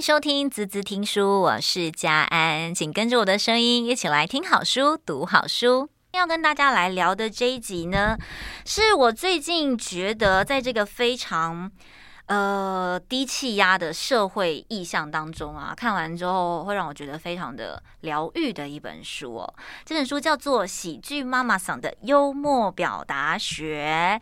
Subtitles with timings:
[0.00, 5.90] 收听滋滋听书，我是佳安，请跟着我的声音一起来听好书、读好书。
[6.12, 8.16] 要跟大家来聊的这一集呢，
[8.64, 11.70] 是我最近觉得在这个非常
[12.26, 19.54] 呃低气压的社会意象当中啊，看完之后会让我觉得非常的疗愈的一本书哦。
[19.84, 24.18] 这本书叫做《喜剧妈妈桑的幽默表达学》。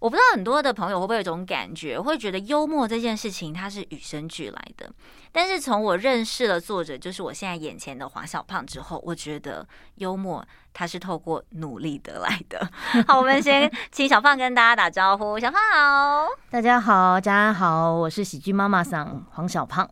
[0.00, 4.90] 我不知道很多的朋友会不会有一种感觉，会觉得幽默这件事情它是与生俱来的。
[5.32, 12.70] 但是从我认识了作者，就是我现在眼前的黄小胖之后，我觉得幽默它是透过努力得来的。
[13.08, 15.38] 好，我们先请小胖跟大家打招呼。
[15.38, 19.88] 小胖好，大家好，家安好，我是喜剧妈妈桑黄小胖。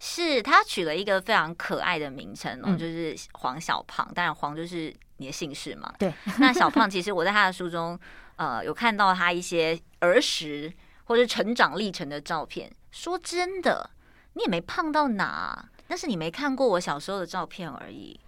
[0.00, 4.08] 是他取了一个非常可爱的名称哦，就是黄小胖。
[4.14, 5.92] 当然黄就是你的姓氏嘛。
[5.98, 6.14] 对。
[6.38, 7.98] 那小胖其实我在他的书中。
[8.38, 10.72] 呃，有看到他一些儿时
[11.04, 12.72] 或者成长历程的照片。
[12.90, 13.90] 说真的，
[14.32, 18.18] 你也没胖到哪，但是你没看过我小时候的照片而已。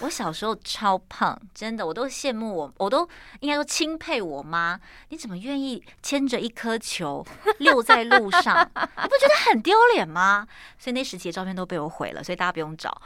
[0.00, 3.08] 我小时候超胖，真的，我都羡慕我，我都
[3.40, 4.80] 应该说钦佩我妈。
[5.10, 7.24] 你怎么愿意牵着一颗球
[7.58, 8.58] 溜在路上？
[8.74, 10.48] 你不觉得很丢脸吗？
[10.78, 13.00] 所以那时期的照片都被我毁了，所以大家不用找。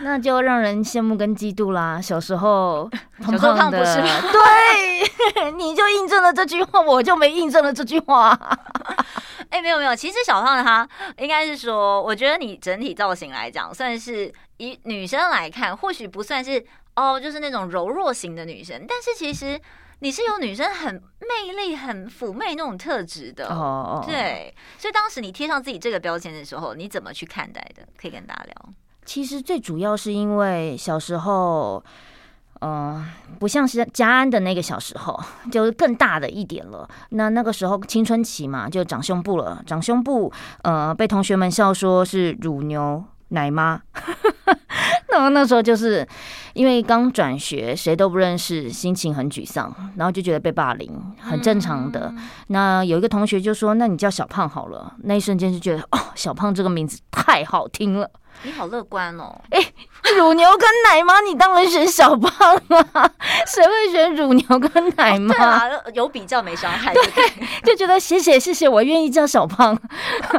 [0.00, 2.00] 那就让人羡慕跟嫉妒啦。
[2.02, 2.88] 小时候
[3.22, 4.32] 胖胖的，小时候胖不是吗？
[4.32, 8.30] 对， 你就印证了这句话，我就没印证了这句话。
[9.50, 16.62] 哎、欸，没有没有，其实小胖他应该是说，我觉得你整体造型来讲，算是以女生来看，或许不算是
[16.96, 19.58] 哦，就是那种柔弱型的女生，但是其实
[20.00, 24.04] 你是有女生很魅力、很妩媚那种特质的哦。
[24.06, 27.82] 对，所以当时你贴上自己这个标签的时候，你怎么去看待的？
[27.96, 28.54] 可以跟大家聊。
[29.08, 31.82] 其实最主要是因为小时候，
[32.60, 33.06] 嗯、呃，
[33.38, 35.18] 不像是家安的那个小时候，
[35.50, 36.86] 就是更大的一点了。
[37.08, 43.80] 那那个时候青春期嘛，就长胸部了，长胸部，呃，被同学们笑说是乳牛奶妈。
[45.10, 46.06] 那么那时候就是
[46.52, 52.12] 因为刚转学，谁都不认识，心情很沮丧，然后就觉得被霸凌，很正常的。
[52.48, 58.10] 那有一个同学就说：“那你叫小胖好了。”那一瞬间就觉得哦，小胖这个名字太好听了。
[58.42, 59.34] 你好乐观哦！
[59.50, 62.56] 哎、欸，乳牛跟奶妈，你当然选小胖
[62.92, 63.10] 啊！
[63.46, 65.34] 谁会选乳牛跟奶妈？
[65.34, 67.02] 哦、对啊，有比较没伤害，对，
[67.64, 69.76] 就觉得谢谢谢谢，我愿意叫小胖。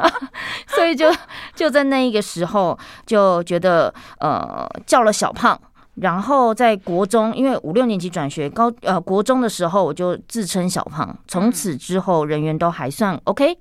[0.67, 1.13] 所以就
[1.55, 5.59] 就在那一个时候，就觉得呃叫了小胖。
[5.95, 11.13] 然后在国中，因为五六年级转学高呃国中的时候，我就自称小胖。
[11.27, 13.57] 从此之后，人缘都还算 OK。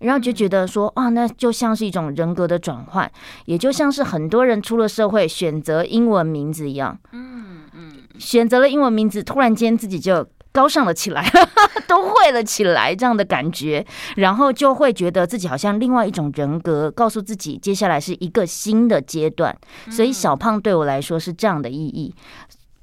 [0.00, 3.10] 然后就觉得说啊，那就像是一种人格的转换，
[3.46, 6.98] 也就像是很多人出了社会选择英文名字一样。
[7.12, 11.28] 嗯嗯，选择了英文名字，突然间自己就高尚了起来，
[11.86, 13.84] 都会了起来，这样的感觉，
[14.16, 19.56] 然后就会觉得自己好像另外一种人格，告诉自己接下来是一个新的阶段。
[19.90, 22.14] 所以小胖对我来说是这样的意义。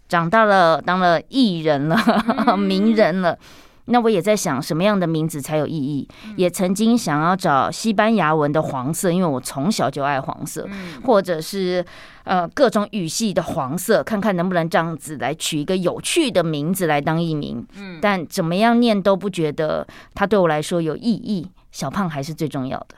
[0.08, 1.98] 长大了，当了艺人了，
[2.56, 3.38] 名人了。
[3.86, 6.08] 那我也在想，什么样的名字才有意义？
[6.38, 10.68] 也曾经想要找西班牙文的黄色，因为我从小就爱黄色，
[11.04, 11.86] 或者是
[12.24, 17.64] 呃各种语系的黄色，看看能不能这样子来取一个有趣的名字来当艺名。
[17.76, 21.48] 嗯，但怎么样念都不觉得它对我来说有意义。
[21.72, 22.96] 小胖还是最重要的。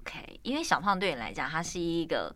[0.00, 2.32] OK，因为小胖对你来讲，它是一个，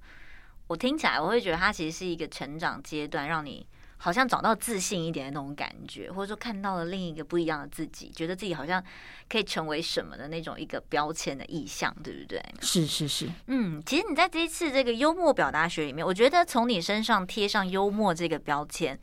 [0.66, 3.64] 我听起来我会觉得它其实是一个成长阶段，让你。
[4.04, 8.82] 好像找到自信一点的那种感觉，或者说看到了另一个不一样的自己，觉得自己好像
[9.30, 12.42] 可以成为什么的那种一个标签的意向，对不对？
[12.60, 18.98] 是是是，嗯，其实你在这一次这个幽默表达学里面，我觉得从你身上贴上幽默这个标签，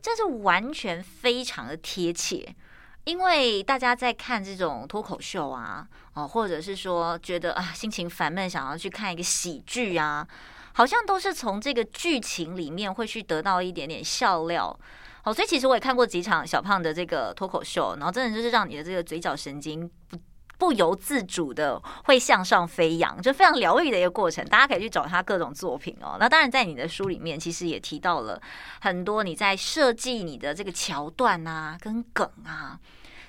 [0.00, 2.56] 这是完全非常的贴切，
[3.04, 10.26] 因为大家在看这种脱口秀啊，哦，或者是说觉得啊心情烦闷，想要去看一个喜剧啊。
[10.74, 14.78] 好像都是从这个剧情里面会去得到一点点笑料，
[15.22, 20.18] 好，所以其实我也看过几场小胖的这个脱口秀，然后真的就是让你的这个嘴角神经不
[20.58, 24.44] 不由自主的会向上飞扬，就非常疗愈的一个过程。
[24.46, 26.16] 大家可以去找他各种作品哦。
[26.20, 28.40] 那当然，在你的书里面其实也提到了
[28.80, 32.78] 很多你在设计你的这个桥段啊跟梗啊。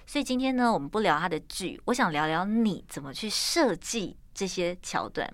[0.05, 5.27] 所以今天呢，我们不聊他的剧，我想聊聊你怎么去设计这些桥段。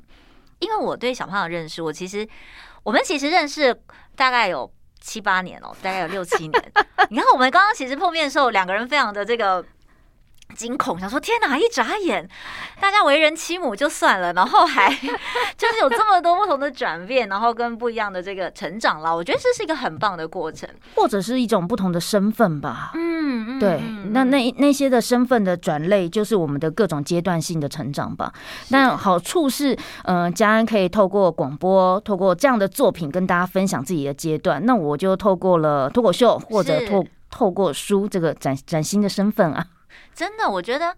[0.59, 2.27] 因为我对小胖的认识，我其实
[2.83, 3.73] 我们其实认识
[4.15, 6.71] 大概有七八年哦，大概有六七年。
[7.09, 9.63] 你看，我们刚刚其实碰面的时候，两个人非常的这个
[10.55, 11.57] 惊恐，想说天哪！
[11.57, 12.27] 一眨眼，
[12.81, 14.89] 大家为人妻母就算了，然后还
[15.55, 19.13] 就是有这么多不同的转变，然后跟不一样的这个成长啦。
[19.13, 22.91] 我觉得这是一个很棒的过程，或者是一种不同的身份吧。
[22.95, 23.81] 嗯，嗯对，
[24.11, 28.33] 那那那些的身份的转类，就是我们的各种阶段性的成长吧。
[28.69, 29.73] 但好处是，
[30.03, 34.65] 嗯、呃，家安可以透过广播，透过这样的作品跟大家分享自己的阶段。
[34.65, 39.65] 那我就透过了脱口秀，或者透透过书这个崭崭新的身份啊。
[40.19, 40.93] 真的，我觉得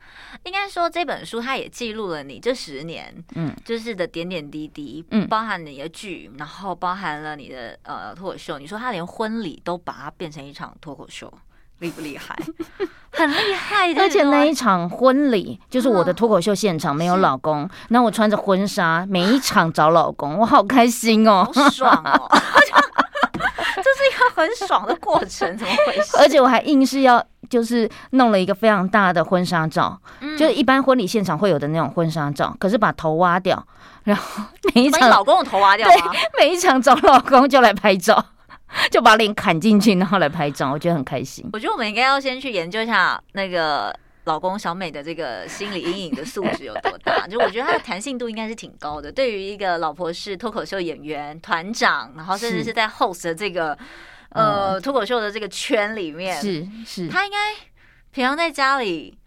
[0.45, 8.57] 应该说这本书它也记录了你这十年，嗯，就是的点点滴滴，嗯，包含你的剧，然后包含了你的呃脱口秀。
[8.57, 11.31] 你说他连婚礼都把它变成一场脱口秀，
[11.77, 12.35] 厉不厉害？
[13.13, 14.01] 很厉害的。
[14.01, 22.27] 而且那一场婚礼就是我的脱口秀现场，没有老公，那我穿着婚纱，每一场找老公，我好开心哦，好爽哦。
[23.75, 26.17] 这是一个很爽的过程，怎么回事？
[26.17, 33.63] 而且我还硬是要，就是弄了一个非常大的婚纱照，嗯、就是一般婚礼现场会有的那种婚纱照，可是把头挖掉，
[34.05, 34.43] 然后
[34.73, 35.97] 每一场老公的头挖掉，对，
[36.39, 38.25] 每一场找老公就来拍照，
[38.89, 41.47] 就把脸砍进去，然后来拍照，我觉得很开心。
[41.53, 43.93] 我觉得我们应该要先去研究一下那个。
[44.25, 47.25] 老公小美的这个心理阴影的素质有多大？
[47.27, 49.11] 就我觉得她的弹性度应该是挺高的。
[49.11, 53.75] 对于一个老婆是脱口秀演员、团长，然后甚至是在 host 的这个
[54.31, 57.37] 呃脱口秀的这个圈里面，是是，他应该
[58.11, 59.17] 平常在家里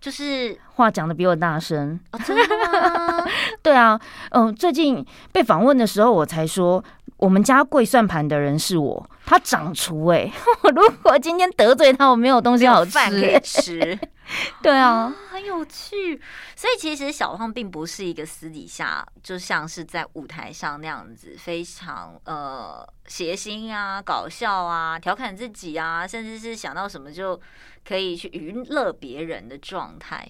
[0.00, 1.98] 就是话讲的比我大声。
[2.12, 3.26] 哦，真的吗？
[3.62, 4.00] 对啊，
[4.30, 6.82] 嗯，最近被访问的时候，我才说。
[7.18, 13.98] 我们家跪算盘的人是我，他掌厨哎，我 如果今天得罪他，我没有东西好吃，饭可以吃。
[14.62, 16.20] 对啊，很有趣。
[16.56, 27.40] 所以其实小胖并不是一个私底下就像是在舞台上那样子非常呃谐星啊、搞笑啊、调侃自己啊，甚至是想到什么就
[27.86, 30.26] 可以去娱乐别人的状态。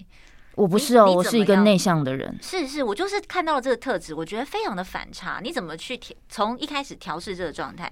[0.55, 2.35] 我不是哦，我是一个内向的人。
[2.41, 5.39] 是是，我就是看到了这个特质，我觉得非常的反差。
[5.41, 6.15] 你怎么去调？
[6.29, 7.91] 从一开始调试这个状态，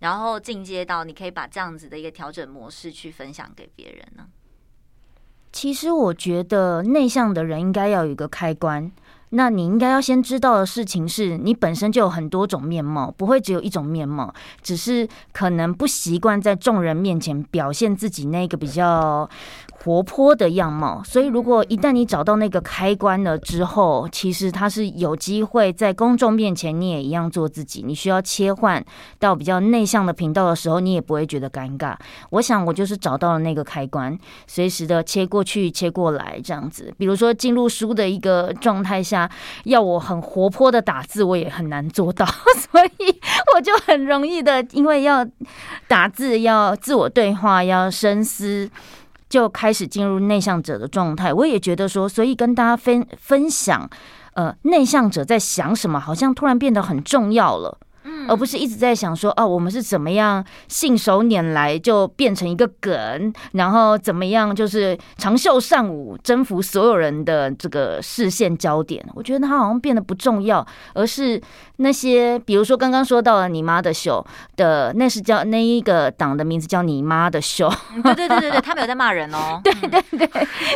[0.00, 4.26] 然后进阶到你可以把这样子的一个调整模式去分享给别人呢？
[5.52, 8.90] 其实我觉得内向的人应该要有一个开关。
[9.30, 19.30] 那你应该要先知道的事情是，你本身就有很多种面貌，不会只有一种面貌，只是可能不习惯在众人面前表现自己那个比较
[19.84, 21.00] 活泼的样貌。
[21.04, 27.84] 所以，如果一旦你找到那个开关了之后，其实它是有机会在公众面前你也一样做自己。
[27.86, 28.84] 你需要切换
[29.20, 31.94] 到比较内向的频道的时候，你也不会觉得尴尬。
[32.30, 34.18] 我想我就是找到了那个开关，
[34.48, 36.92] 随时的切过去、切过来这样子。
[36.98, 39.19] 比如说进入书的一个状态下。
[39.64, 42.24] 要我很活泼的打字，我也很难做到，
[42.70, 43.20] 所以
[43.54, 45.26] 我就很容易的，因为要
[45.88, 48.70] 打字，要自我对话，要深思，
[49.28, 51.32] 就开始进入内向者的状态。
[51.32, 53.88] 我也觉得说，所以跟大家分分享，
[54.34, 57.78] 呃，内向者在想什么，好像突然变得很重要了。
[58.28, 69.04] 而不是一直在想说，哦，我们是怎么样信手拈来就变成一个梗，然后怎么样就是长袖善舞，征服所有人的这个视线焦点。
[69.14, 71.40] 我觉得它好像变得不重要，而是
[71.76, 74.24] 那些，比如说刚刚说到了你妈的秀
[74.56, 77.70] 的，那是叫那一个党的名字叫你妈的秀。
[78.02, 79.60] 对对对对对， 他没有在骂人哦。
[79.62, 80.26] 对对对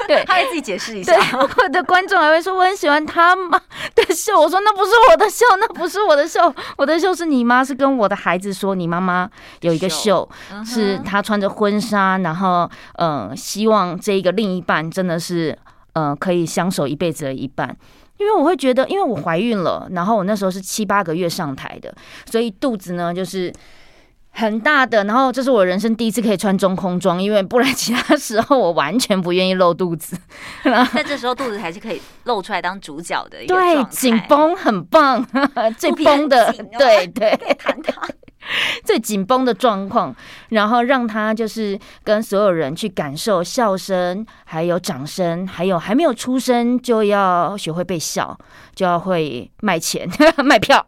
[0.08, 1.14] 对， 他会自己解释一下。
[1.32, 3.58] 我的观众还会说我很喜欢他妈
[3.94, 9.28] 的秀，我说那不是我的秀，那不是我的秀，我的秀是你妈是跟我的孩子说，你妈妈
[9.60, 10.28] 有一个秀，
[10.64, 15.56] 是她穿着婚纱，然后呃，希望这一个另一半真的是
[15.92, 17.76] 呃，可以相守一辈子的一半。
[18.16, 21.92] 因为我会觉得，因为我怀孕了，然后我那时候是七八个月上台的，
[22.26, 23.52] 所以肚子呢就是
[24.34, 25.02] 很大的。
[25.04, 30.16] 然后这是我人生第一次可以穿中空装，因为不然其他时候我完全不愿意露肚子。
[30.62, 35.24] 但这时候肚子还是可以露出来当主角的一个， 对，紧绷很棒，
[35.78, 38.06] 最绷的，对对，弹它。
[38.84, 40.14] 最紧绷的状况，
[40.50, 48.36] 然后让他就是跟所有人去感受笑声，还有掌声，还有还没有出生就要学会被笑，
[48.74, 50.08] 就要会卖钱
[50.44, 50.84] 卖票，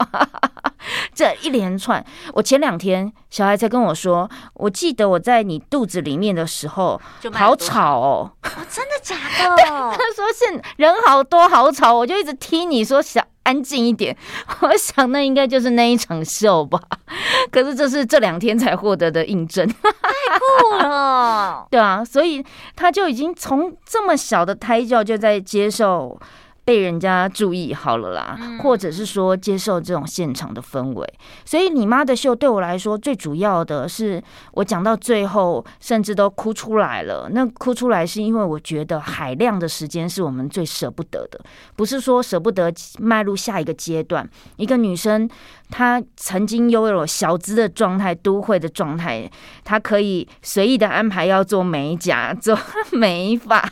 [1.14, 2.04] 这一连串。
[2.34, 7.00] 我前两天小孩才跟我说，我记得我在你肚子里面的时候
[7.32, 9.16] 好吵哦，哦，真的假
[9.56, 9.62] 的？
[9.96, 13.24] 他说是人好多好吵，我就一直听你说小。
[13.46, 14.14] 安静一点，
[14.60, 16.80] 我想那应该就是那一场秀吧。
[17.52, 26.18] 可是这是这两天才获得的印证， 太酷了，对啊，所以他就已经从这么小的胎教就在接受
[26.66, 31.14] 被人家注意好了啦，嗯、或者是说接受这种现场的氛围。
[31.44, 34.20] 所以你妈的秀对我来说最主要的是，
[34.50, 37.28] 我讲到最后甚至都哭出来了。
[37.30, 41.40] 那哭出来是因为我觉得海量的时间是我们最舍不得的，
[41.76, 44.28] 不是说舍不得迈入下一个阶段。
[44.56, 45.30] 一个女生
[45.68, 49.30] 她曾经拥有小资的状态、都会的状态，
[49.64, 52.58] 他可以随意的安排要做美甲、做
[52.92, 53.62] 美发、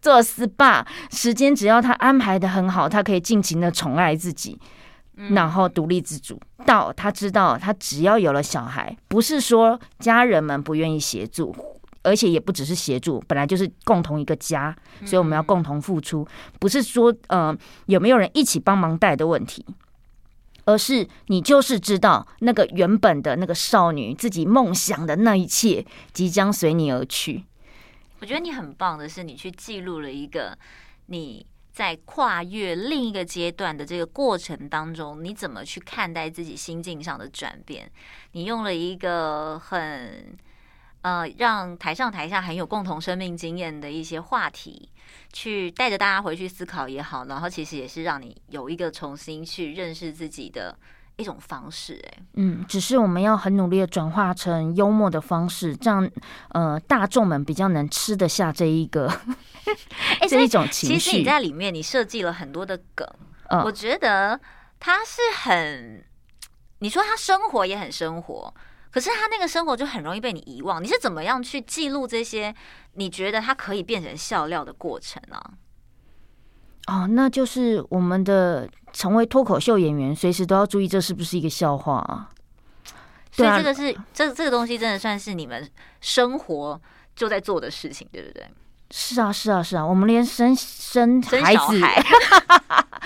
[0.00, 4.58] 做 SPA，时间只要他安排的很好，他可以尽情的宠爱自己，
[5.30, 6.38] 然后独立自主。
[6.66, 11.54] 到他知道，他只要有了小孩，不是说家人们不愿意协助，
[12.02, 14.76] 而且也不只是协助，本来就是共同一个家，
[15.06, 16.28] 所以我们要共同付出，
[16.60, 19.64] 不是说呃有没有人一起帮忙带的问题。
[20.68, 25.82] 而是你就是知道那个原本的那个少女自己梦想的那一切
[26.12, 27.46] 即将随你而去。
[28.20, 30.58] 我觉得你很棒的是，你去记录了一个
[31.06, 37.90] 你在跨越另一个阶段的这个过程当中，你怎么去看待自己心境上的转变。
[38.32, 40.36] 你用了一个很
[41.00, 44.90] 呃让台上台下很有共同生命经验的一些话题。
[45.32, 50.76] 去带着大家回去思考也好，然后其实也是让你有一个重新去认识自己的
[51.16, 52.02] 一种方式。
[52.08, 56.08] 哎，嗯，只是我们要很努力的转化成幽默的方式，这样
[56.50, 59.08] 呃大众们比较能吃得下这一个
[60.20, 60.98] 欸 这一种情绪。
[60.98, 63.06] 其实你在里面你设计了很多的梗，
[63.48, 64.38] 嗯、我觉得
[64.78, 66.04] 他是很，
[66.78, 68.54] 你说他生活也很生活。
[68.90, 72.54] 可是他那个生活就很容易被你遗忘，你是怎么样去记录这些？
[72.94, 75.40] 你觉得他可以变成笑料的过程呢？
[76.86, 82.30] 哦，那就是我们的成为脱口秀演员，随时都要注意这是不是一个笑话啊？
[83.30, 86.80] 所以这个是这这个东西真的算是你们生活
[87.14, 88.48] 就在做的事情，对不对？
[88.90, 92.02] 是啊，是啊，是啊，我们连生生孩子孩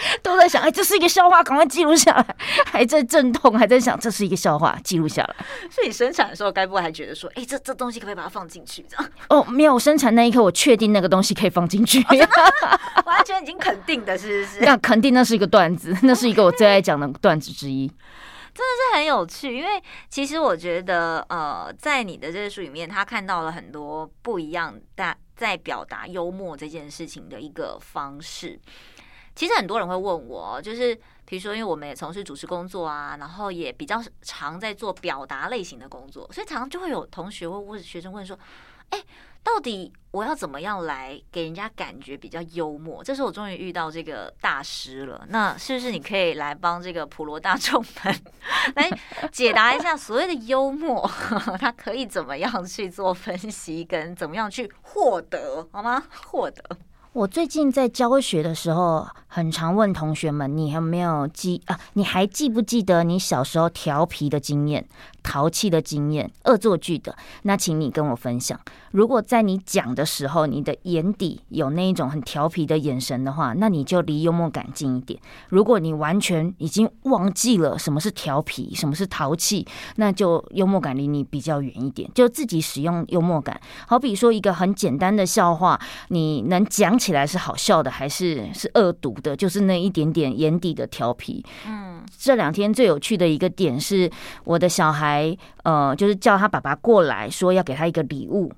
[0.22, 5.36] 都在想，哎，这是一个笑话，赶快记录下来，还在阵痛，还在想这是一个笑话，记录下来。
[5.70, 8.84] 所以你生产的时候，该不会还觉得说，哎，这这东西可不可以把它放进去？
[8.88, 9.10] 这样？
[9.28, 12.04] 哦，没有，生产那一刻，我确定那个东西可以放进去，
[13.06, 14.60] 完全已经肯定的，是不是？
[14.60, 17.88] 那 肯定那是一个段子，那是一个我最爱讲的段子之一。
[18.54, 25.16] 真的是很有趣，因为其实我觉得，呃，在你的这个书里面，他看到了很多不一样的。
[25.34, 28.60] 在表达幽默这件事情的一个方式，
[29.34, 38.38] 其实很多人会问我，就是比如说，因为我们也从事主持工作啊，然后也比较常在做表达类型的工作，所以常常就会有同学会问学生问说
[38.90, 39.02] ：“哎，
[39.42, 48.14] 到底我要怎么样来给人家感觉比较幽默？”这时候我终于遇到这个大师了，那是不是你可以来帮这个普罗大众们
[48.76, 48.90] 来
[49.30, 51.10] 解答一下所谓的幽默，
[51.58, 56.04] 他可以怎么样去做分析，跟怎么样去获得，好吗？
[56.26, 56.62] 获得。
[57.14, 61.80] 我最近在教学的时候，很常问同学们：“你有没有记啊？
[61.94, 64.86] 你还记不记得你小时候调皮的经验、
[65.22, 67.16] 淘气的经验、恶作剧的？
[67.44, 68.60] 那请你跟我分享。
[68.90, 75.18] 如果在你讲的时候，你的眼底有那一种很调皮的眼神的话，那你就离幽默感近一点。
[75.48, 82.10] 如果你完全已经忘记了什么是调皮、什么是淘气，那就幽默感离你比较远一点。
[82.14, 89.34] 就自己使用幽默感，好比说一个很简单的笑话，你能讲起来是好笑的，还是是恶毒的？
[89.34, 91.42] 就是那一点点眼底的调皮。
[91.66, 94.10] 嗯，这两天最有趣的一个点是，
[94.44, 98.52] 我的小孩，呃，就是叫他爸爸过来说要给他一个礼物，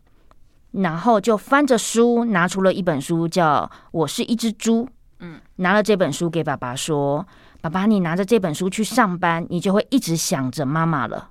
[0.72, 4.84] 然后就翻着书拿出了一本书，叫《我是一只猪》。
[5.20, 7.24] 嗯，拿了这本书给爸爸说
[7.62, 11.30] ：“爸爸，你拿着这本书去上班，你就会一直想着妈妈了。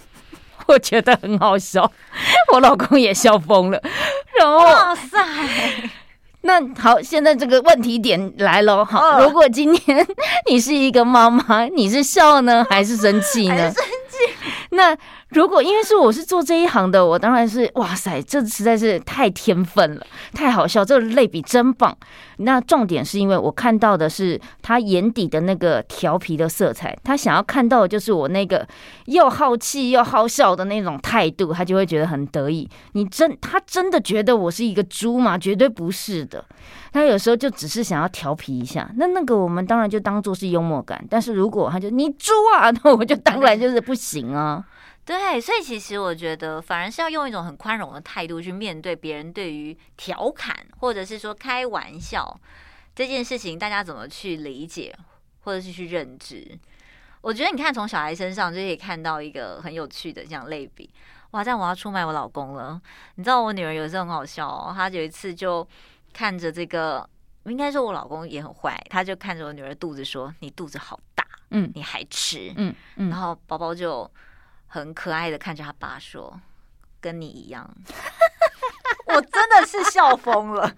[0.66, 1.92] ”我觉得很好笑，
[2.52, 3.80] 我老公也笑疯了。
[4.38, 5.18] 然后，哇塞！
[6.42, 8.84] 那好，现在这个问题点来了。
[8.84, 10.06] 好，如果今天
[10.48, 13.56] 你是一个妈妈，你是笑呢，还是生气呢？
[13.56, 13.74] 生
[14.08, 14.34] 气？
[14.70, 14.96] 那
[15.30, 21.96] 如果因为是我是做这一行的，我当然是哇塞，这实在是太天分了，太好笑，这个类比真棒。
[22.38, 28.66] 那重点是因为我看到的是他眼底的那个调皮的色彩，他想要看到的就是我那个
[29.06, 32.68] 又好气又好笑的那种态度，他就会觉得很得意。
[32.92, 35.38] 你真他真的觉得我是一个猪吗？
[35.38, 36.44] 绝对不是的。
[36.92, 41.04] 他有时候就只是想要调皮一下，那那个我们当然就当做是幽默感。
[41.08, 44.64] 但是如果他就你猪啊，那我就当然就是不行啊。
[45.10, 52.38] 对，所以其实我觉得，反而是要用一种很宽容的态度去面对别人对于调侃或者是说开玩笑
[52.94, 54.96] 这件事情，大家怎么去理解
[55.40, 56.56] 或者是去认知？
[57.22, 60.88] 我觉得你看，从小孩身上就可以看到一个很有趣的这样类比。
[61.32, 62.80] 哇，这样我要出卖我老公了。
[63.16, 65.66] 你知道我女儿有时候很好笑哦，她有一次就
[66.12, 67.08] 看着这个。
[67.46, 74.08] 应该说我老公也很坏，他就看着我女儿肚子说：“你肚子好大，嗯，你还吃，嗯嗯。”然后宝宝就
[74.72, 76.40] 很可爱的看着他爸说
[77.02, 77.68] ：“跟你一样。
[79.06, 80.72] ”我真的是笑疯了。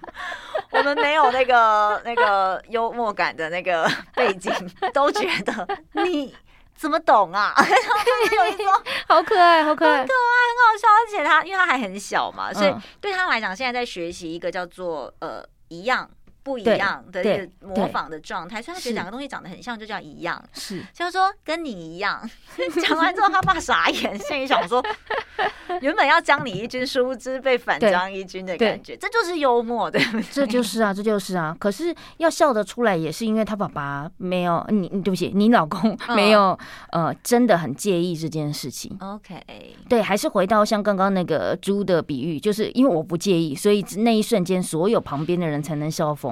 [0.71, 4.51] 我们没有那个那个幽默感的那个背景，
[4.95, 5.69] 都觉得
[6.05, 6.35] 你
[6.75, 7.55] 怎么懂啊？
[8.35, 8.67] 有一种
[9.07, 10.89] 好可爱，好可爱，很可爱，很好笑。
[10.89, 16.11] 而且他因为他还很小嘛，所以对他来讲，现在在学习一个叫做呃一样。
[16.43, 20.43] 不一样的一个模仿的状态，所以他觉得两个东西长得很像，就叫一样。
[20.53, 22.29] 是，就是说跟你一样。
[22.83, 24.85] 讲完之后，他爸傻眼，心里想说：
[25.81, 30.23] 原本要将你一军，殊不知被反将一军的感觉，这就是幽默，对不对？
[30.33, 31.57] 这就是啊，这就是啊。
[31.59, 36.59] 可是要笑得出来，也是因为他爸爸没有你，对不起，你老公没有
[36.91, 38.97] 呃，真的很介意这件事情。
[39.01, 39.41] OK，
[39.89, 46.32] 对，还是回到像刚刚那个猪的比喻，就是因为我不介意，所以那一瞬间，所有旁边的人才能笑疯。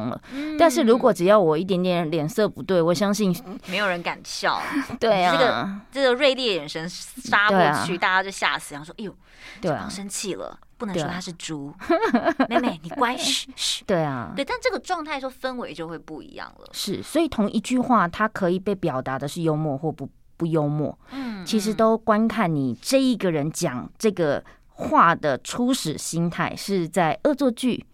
[0.58, 3.34] 但是如果只要我一点点脸色不对，我相信
[3.66, 4.60] 没有人敢笑。
[5.00, 9.14] 对啊，这个这个锐利的眼神杀过去，大家就吓死，然后说：“哎呦，
[9.60, 11.74] 对啊，生气了，不能说他是猪。
[12.48, 13.84] ”妹妹，你乖，嘘嘘。
[13.88, 16.68] 对啊，对，但这个状态说氛围就会不一样了。
[16.72, 20.96] 是，所以同一句话，它可以被表达的是幽默或不不幽默。
[21.10, 27.84] 嗯，其实都观看你这一个人讲这个话的初始心态是在恶作剧。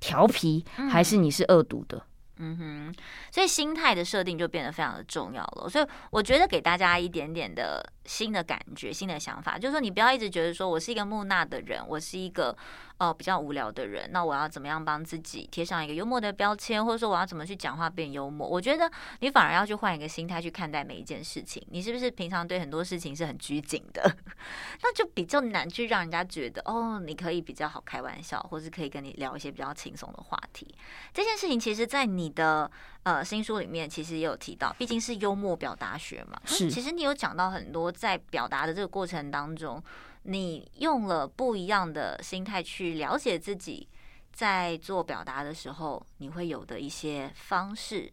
[0.00, 2.02] 调皮还是你是恶毒的？
[2.42, 2.94] 嗯哼，
[3.30, 5.68] 所以心态的设定就变得非常的重要了。
[5.68, 12.56] 所以我觉得给大家一点点的新的感觉、新的想法，就是说你不要一直觉得说我是一个木讷的人，我是一个。
[13.00, 18.46] 哦，比较无聊的人，那我要怎么样帮自己贴上一个幽默的标签，或者说我要怎么去讲话变幽默？
[18.46, 18.90] 我觉得
[19.20, 21.66] 你反而要去换一个心态去看待每一件事情。
[21.70, 24.14] 你是不是平常对很多事情是很拘谨的？
[24.84, 30.68] 那就比较难去让人家觉得哦，你可以比较好开玩笑，或是可以跟你聊一些比较轻松的话题。
[31.14, 32.70] 这件事情其实，在你的
[33.04, 36.38] 呃新书里面，其实也有提到，毕竟是幽默表达学嘛。
[36.44, 39.82] 是，其实你有讲到很多在表达的这个过程当中。
[40.24, 43.88] 你用了不一样的心态去了解自己，
[44.32, 48.12] 在做表达的时候，你会有的一些方式，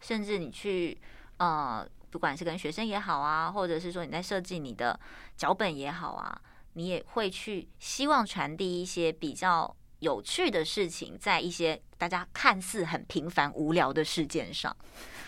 [0.00, 1.00] 甚至你去
[1.38, 4.98] 呃，不管是跟学生也好啊，或者是说你在设计你的
[5.36, 6.38] 脚本也好啊，
[6.74, 14.76] 你也会去希望传递一些比较有趣的事情，在一些大家看似很平凡无聊的事件上，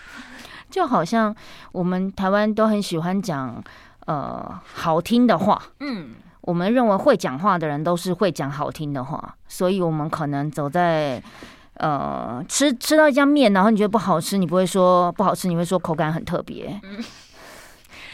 [0.69, 1.35] 就好像
[1.73, 3.65] 我们台湾都很喜欢讲。
[4.07, 6.15] 呃，好听的话，嗯，
[6.49, 11.23] 我们认为会讲话的人都是会讲好听的话，所以我们可能走在
[11.75, 17.05] 呃吃吃到一家面，然后你觉得不好吃，你不会说不好吃，你会说口感很特别，嗯、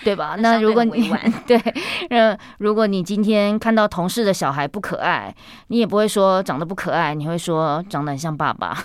[0.02, 0.34] 对吧？
[0.36, 1.08] 那如果你
[1.46, 1.62] 对，
[2.10, 5.32] 那，如果你今天看到同事的小孩不可爱，
[5.68, 8.76] 你也不会说长得不可爱，你会说长得很像爸爸。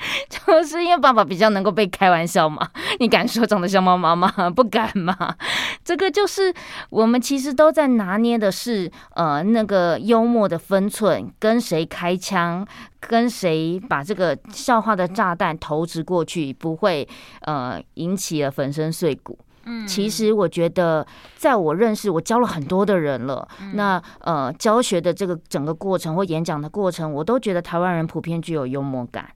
[0.28, 4.32] 就是因为爸爸比较能够被开玩笑嘛， 你敢说长得像妈妈吗？
[4.54, 5.36] 不敢嘛。
[5.84, 6.52] 这个就是
[6.90, 12.66] 我们其实都在拿捏的是，呃，那个幽默的分寸，跟谁开枪，
[13.00, 17.06] 跟谁把这个笑话的炸弹投掷过去，不会
[17.42, 19.38] 呃引起了粉身碎骨。
[19.64, 29.28] 嗯，其实我觉得，在我认识我教了很多的人了，那呃教学的这个整个过程或演讲的过程，我都觉得台湾人普遍具有幽默感。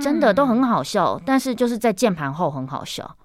[0.00, 3.16] 真的都很好笑，但是就是在键盘后很好笑，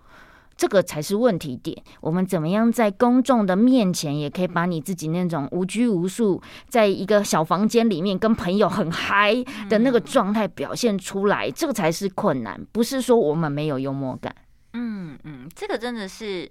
[0.55, 1.75] 这个才是问题点。
[2.01, 9.35] 我们怎么样在公众的面前，也可以把你自己那种无拘无束，在一个小房间里面跟朋友很嗨
[9.69, 14.35] 的那个状态表现出来，这个才是困难，不是说我们没有幽默感。
[14.73, 16.49] 嗯嗯，这个真的是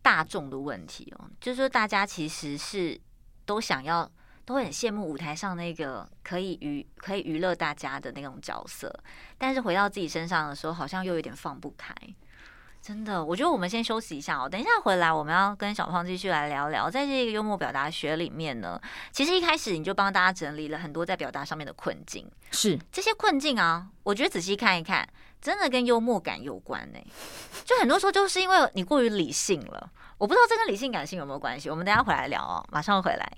[0.00, 2.98] 大众的问题哦，就是说大家其实是
[3.44, 4.10] 都想要。
[4.44, 8.92] 都很羡慕舞台上那个可以娱可以娱乐大家的那种角色，
[9.38, 11.94] 但是回到自己身上的时候，好像又有点放不开。
[12.82, 18.80] 真的，我觉得我们先休息一下哦，等一下回来我们要跟小胖继续来聊聊，在这个幽默表达学里面呢，
[19.12, 25.08] 其实一开始你就帮大家整理了很多在表达上面的困境，是这些困境啊，我觉得仔细看一看，
[25.40, 26.98] 真的跟幽默感有关呢。
[27.64, 33.32] 就很多时候就是因为你过于理性了，我不知道这跟理性感性有没有关系，我们等一下回来聊哦，马上回来。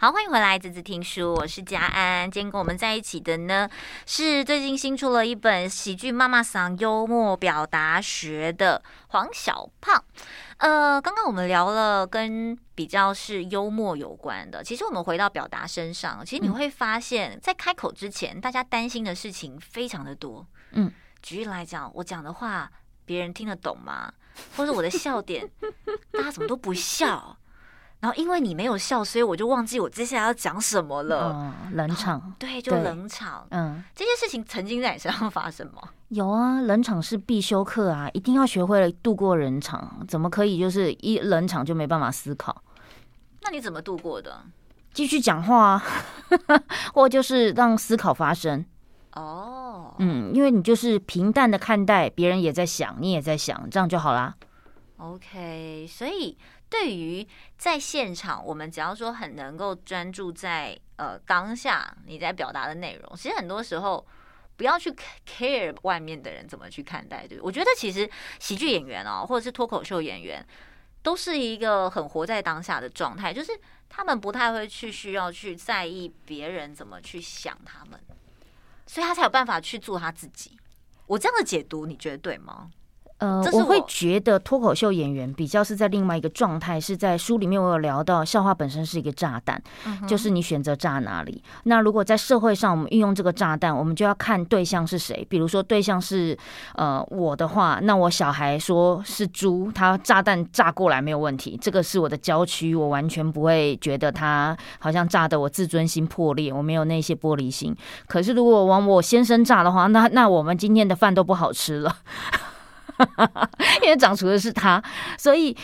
[0.00, 2.30] 好，欢迎回来，滋滋听书，我是佳安。
[2.30, 3.68] 今天跟我们在一起的呢，
[4.06, 10.04] 是最近新出了一本《喜剧妈妈桑幽默表达学》的黄小胖。
[10.58, 20.46] 呃，刚刚我们聊了跟比较是幽默有关的，其实我们回到表达身上，其实你会发现在开口之前，大家担心的事情非常的多。
[20.74, 22.70] 嗯，举例来讲，我讲的话
[23.04, 24.12] 别人听得懂吗？
[24.56, 25.50] 或者我的笑点，
[26.12, 27.36] 大家怎么都不笑？
[28.00, 31.32] 然后因为你没有笑，所以我就忘记我接下来要讲什么了。
[31.34, 33.44] 嗯，冷场，对，就冷场。
[33.50, 35.82] 嗯，这些事情曾经在你身上发生吗？
[36.10, 40.06] 有啊，冷场是必修课啊，一定要学会了度过冷场。
[40.06, 42.62] 怎么可以就是一冷场就没办法思考？
[43.42, 44.42] 那你怎么度过的？
[44.94, 45.82] 继续讲话啊，
[46.94, 48.64] 或就是让思考发生。
[49.14, 54.36] 哦，嗯，因为你就是平淡的看待，别人也在想，你也在想，这样就好啦。
[54.98, 56.38] OK，所以。
[56.70, 57.26] 对于
[57.56, 64.06] 在现场，我们只要说很能够专注在呃当下你在表达的内容，其实很多时候
[64.56, 64.94] 不要去
[65.26, 67.26] care 外面的人怎么去看待。
[67.26, 70.46] 对，我觉得其实喜剧演员哦，或者是脱口秀演员，
[71.02, 73.52] 都是一个很活在当下的状态，就是
[73.88, 77.98] 他们不太会去需要去在意别人怎么去想他们，
[78.86, 80.58] 所以他才有办法去做他自己。
[81.06, 82.70] 我这样的解读，你觉得对吗？
[83.18, 91.42] 呃，我，我会觉得脱口秀演员比较是在另外一个状态，是在书里面我有聊到，笑话本身是一个炸弹，嗯、就是你选择炸哪里。
[91.64, 95.26] 那如果在社会上我们运用这个炸弹，我们就要看对象是谁。
[95.28, 96.38] 比如说对象是
[96.74, 107.76] 呃我的话，那我小孩说是猪，他炸弹炸过来没有问题，这个是我的郊区，我完全不会觉得他好像炸的我自尊心破裂，我没有那些玻璃心。
[108.06, 111.96] 可是如果往我先生炸的话，那那我们今天的饭都不好吃了。
[113.82, 114.82] 因为长出的是他，
[115.18, 115.56] 所以。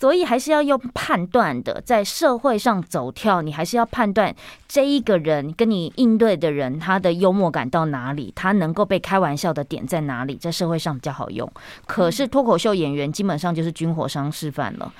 [0.00, 4.34] 所以还是要用判断的，在社会上走跳，你还是要判断
[4.66, 11.46] 这一个人跟你应对的人，他的幽默感到哪里，他能够被开玩笑的点在哪里，在社会上比较好用。
[11.86, 14.90] 可是脱口秀演员基本上就是军火商示范了，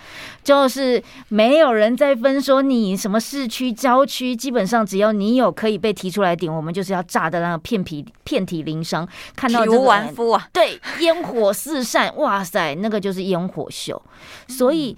[0.44, 14.02] 就是没有人在分说你什么市区、郊区，基本上只要你有可以被提出来点，我们就是要炸的那个遍皮遍体鳞伤，看到体无完肤啊，对， 烟火四散，哇塞，那个就是烟火秀，
[14.46, 14.89] 所以。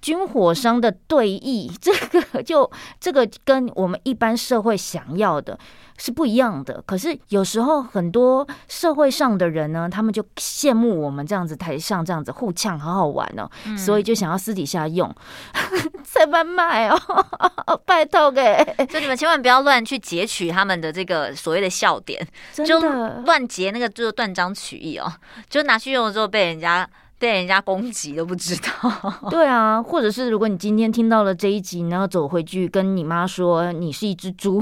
[0.00, 5.58] 军火商的对弈， 这个就这个跟我们一般社会想要的
[5.98, 6.82] 是不一样的。
[6.86, 15.14] 可是有时候很多社会上的人呢，他们就羡慕我们这样子台上这样子互呛，好好玩哦，嗯、所以就想要私底下用
[16.02, 16.98] 在卖卖哦，
[17.84, 25.12] 拜托给，所以你们千万不要乱去截取他们的这个所谓的笑点，就乱截那个就是断章取义哦，
[25.50, 26.88] 就拿去用的时候被人家。
[27.20, 28.70] 被人家攻击都不知道，
[29.28, 34.58] 对啊，或者是如果你今天听到了这一集，然后走回去跟你妈说你是一只猪，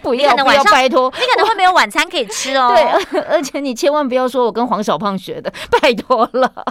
[0.00, 2.72] 不要不要拜托，你可能会没有晚餐可以吃哦。
[2.72, 6.66] 对，而且你千万不要说我跟黄小胖学的，拜托了，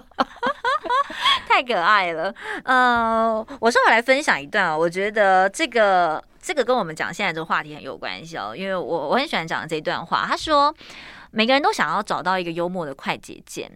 [1.45, 2.33] 太可爱了。
[2.63, 10.73] 呃，我稍微来分享一段啊，我觉得这个这个跟我们讲现在这个话题很有关系哦，因为我我很喜欢讲的这一段话，他说
[11.31, 13.69] 每个人都想要找到一个幽默的快捷键。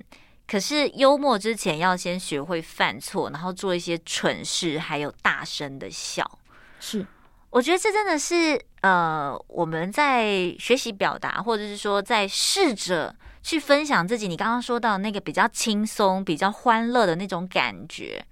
[0.48, 6.40] 可是幽默之前要先学会犯错，然后做一些蠢事，还有大声的笑。
[6.80, 7.06] 是，
[7.50, 14.28] 我觉得这真的是呃，我们在学习表达，或者是说在试着去分享自己。
[14.28, 18.24] 你刚刚说到那个比较轻松、比较欢乐的那种感觉，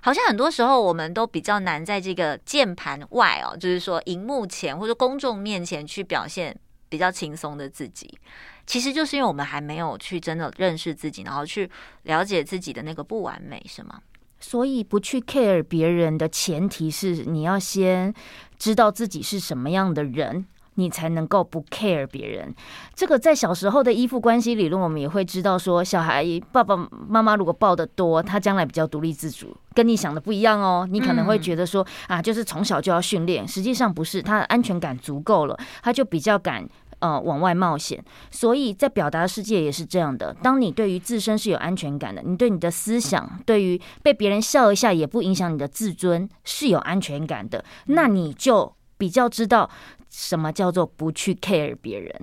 [0.00, 6.56] 好像很多时候我们都比较难在这个键盘外哦，就是说荧幕前或者公众面前去表现
[6.92, 8.18] 比较轻松的自己。
[8.66, 11.68] 其实就是因为我们还没有去真的认识自己，然后去
[12.02, 13.98] 了解自己的那个不完美，是吗？
[14.38, 18.12] 所以不去 care 别人的前提是你要先
[18.58, 22.54] 知道自己是什么样的人，你才能够不 care 别人。
[22.94, 26.76] 这个在小时候的依附关系理论，我们也会知道说，小孩爸爸
[27.08, 30.88] 妈妈如果抱得多，他将来比较独立自主，跟你想的不一样哦。
[30.90, 36.68] 你可能会觉得说啊，就是从小就要训练，实际上不是，他的安全感足够了，他就比较敢。
[37.02, 40.32] 呃，往外冒险，所以在表达世界也是这样的。
[40.40, 49.68] 当你对于自身是有安全感的，你对你的思想，对于被别人笑一下也不影响你的自尊是有安全感的，那你就比较知道
[50.08, 52.14] 什么叫做不去 care 别人。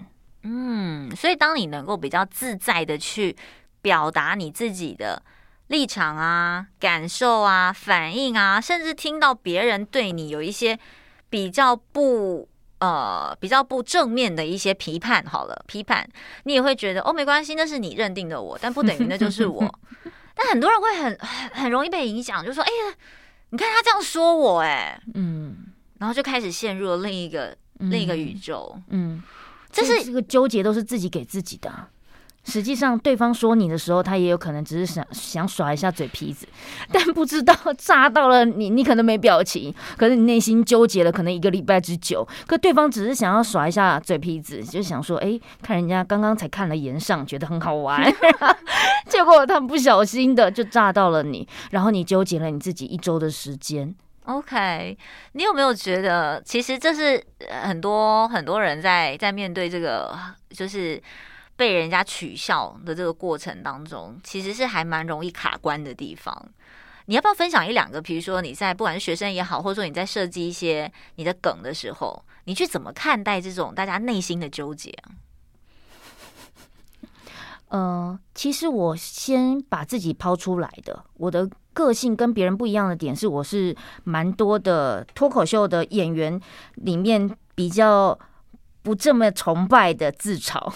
[0.43, 3.35] 嗯，所以当你能够比较自在的去
[3.81, 5.21] 表达你自己的
[5.67, 10.79] 立场啊、感受啊、反应啊，甚至听到别人对你有一些
[11.29, 12.47] 比较不。
[12.79, 16.07] 呃，比较不正面的一些批判，好了，批判
[16.43, 19.79] 你也会觉得哦，没关系，那是你认定的我，但不等于那就是我。
[20.33, 22.95] 但很多人会很很很容易被影响，就说：“哎呀，
[23.49, 29.21] 你看他这样说我，哎，嗯，然后就开始陷入了另一个、嗯、另一个宇宙。”嗯，
[29.69, 31.89] 这是这个纠结都是自己给自己的。
[32.49, 36.47] 实际上对方说你的时候，他也有可能只是想想耍一下嘴皮子，
[36.91, 42.27] 但不知道炸到了你，你可能没表情，可是你内心纠结了可能一个礼拜之久。
[42.47, 48.11] 可对方只是想要耍一下嘴皮子，就想说，哎，看人家刚刚才看了炎上，觉得很好玩，
[49.07, 53.93] 结果他不小心的就炸到了你，然后你纠结了你自己一周的时间。
[54.25, 54.95] OK，
[55.31, 57.23] 你有没有觉得，其实这是
[57.63, 60.15] 很多很多人在在面对这个
[60.51, 61.01] 就是
[61.59, 66.33] 被人家取笑的这个过程当中，其实是还蛮容易卡关的地方。
[67.07, 68.01] 你要不要分享一两个？
[68.01, 74.97] 比如说你在不管是学生也好，或者说你在设计一些你的梗的时候，你去怎么看待这种大家内心的纠结？
[77.71, 81.49] 嗯、 呃，其实我先把自己抛出来的，我的。
[81.71, 86.37] 个性跟别人不一样的点是，我是蛮多的脱口秀的演员
[86.73, 88.17] 里面比较
[88.81, 90.73] 不这么崇拜的自嘲。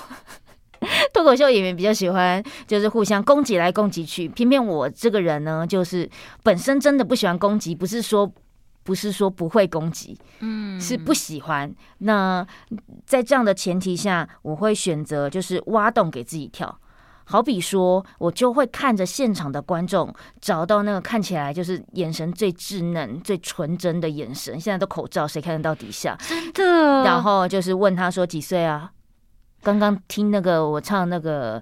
[1.13, 6.09] 脱口秀演员比较喜欢就是互相攻击来攻击去，偏偏我这个人呢，就是
[6.43, 8.31] 本身真的不喜欢攻击，不是说
[8.83, 11.73] 不是说不会攻击，嗯，是不喜欢。
[11.99, 12.45] 那
[13.05, 16.79] 在这样的前提下，我会选择就是挖洞给自己跳。
[17.25, 24.59] 好比说，我就会看着现场的观众，找到那个看起来就是眼神最稚嫩、最纯真的眼神。
[24.59, 26.17] 现在都口罩，谁看得到底下？
[26.27, 27.03] 真的。
[27.05, 28.91] 然后就是问他说几岁啊？
[29.63, 31.61] 刚刚听那个我唱那个，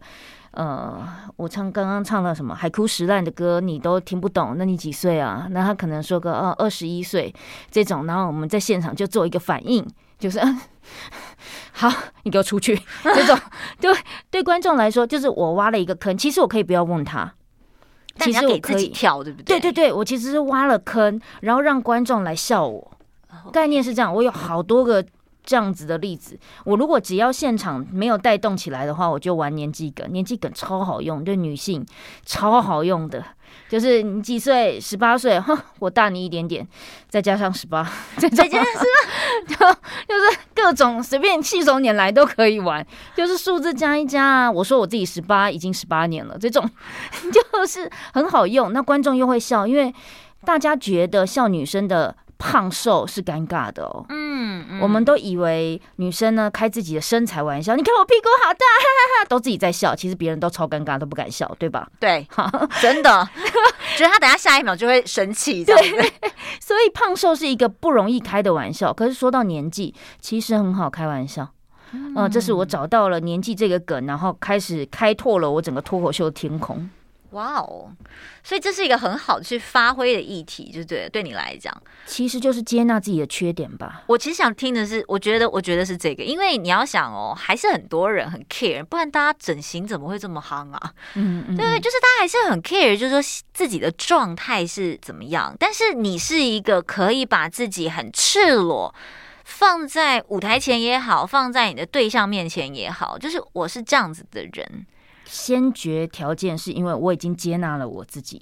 [0.51, 5.47] 呃，我唱刚刚唱了什么海枯石烂的歌，你都听不懂，那你几岁啊？
[5.51, 7.33] 那他可能说个呃二十一岁
[7.69, 9.87] 这种，然后我们在现场就做一个反应，
[10.19, 10.39] 就是。
[10.39, 10.59] 嗯
[11.73, 11.89] 好，
[12.23, 12.75] 你给我出去！
[13.03, 13.37] 这种
[13.79, 13.95] 对
[14.31, 16.17] 对观众来说，就是我挖了一个坑。
[16.17, 17.31] 其实我可以不要问他，
[18.19, 19.59] 其实我可以跳，对不对？
[19.59, 22.91] 对对对，我其实是挖了坑，然后让观众来笑我。
[23.53, 25.05] 概念是这样，我有好多个
[25.43, 26.37] 这样子的例子。
[26.65, 30.11] 我如果只要现场没有带动起来的话，我就玩年纪梗。
[30.11, 31.85] 年纪梗超好用，对女性
[32.25, 33.23] 超好用的。
[33.67, 34.79] 就是你几岁？
[34.79, 36.65] 十八岁，哼，我大你一点点，
[37.09, 37.83] 再加上十八，
[38.17, 39.77] 再加上十八， 就
[40.07, 44.51] 就是各种随便信手拈来都可以玩，就是数字加一加啊。
[44.51, 46.69] 我说我自己十八，已经十八年了，这种
[47.31, 48.71] 就是很好用。
[48.71, 49.93] 那观众又会笑，因为
[50.45, 52.15] 大家觉得笑女生的。
[52.41, 61.87] 胖瘦是尴尬的哦，嗯，我们都以为女生呢开自己的身材玩笑，你看我屁股好大，哈哈哈，都自己在笑，其实别人都超尴尬，都不敢笑，对吧？
[61.99, 62.27] 对，
[62.81, 63.29] 真的，
[63.95, 65.75] 觉得他等下下一秒就会生气，对，
[66.59, 68.91] 所以胖瘦是一个不容易开的玩笑。
[68.91, 71.47] 可是说到年纪，其实很好开玩笑，
[71.93, 76.89] 嗯、这是我找到了年纪这个梗，然后开始开拓了我整个脱口秀的天空。
[77.31, 77.91] 哇哦，
[78.43, 84.03] 所以这是一个很好去发挥的议题，就对，对你来讲，其实就是接纳自己的缺点吧。
[84.07, 90.93] 我其实想听的是，我觉得，我觉得是这个，因为你要想哦，还是很多人很 care，不然大家整形怎么会这么夯啊？
[91.15, 95.55] 嗯嗯，对，就是大家还是很 care，就是说自己的状态是怎么样。
[95.57, 98.93] 但是你是一个可以把自己很赤裸
[99.45, 104.85] 放在舞台前也好，放在你的对象面前也好，就是我是这样子的人。
[105.31, 108.41] 先决条件是因为我已经接纳了我自己，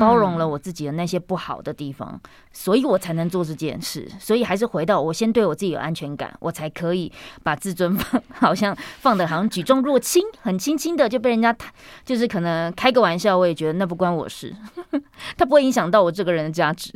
[0.00, 2.18] 包容了我自己的那些不好的地方，
[2.50, 4.10] 所以我才能做这件事。
[4.18, 11.54] 所以还是回到我先对我自己有安全感，我才可以把自尊放，好像放的好像举重若轻，很轻轻的就被人家
[12.02, 14.56] 就是可能开个玩笑，我也觉得那不关我事，
[15.36, 16.90] 它不会影响到我这个人的价值。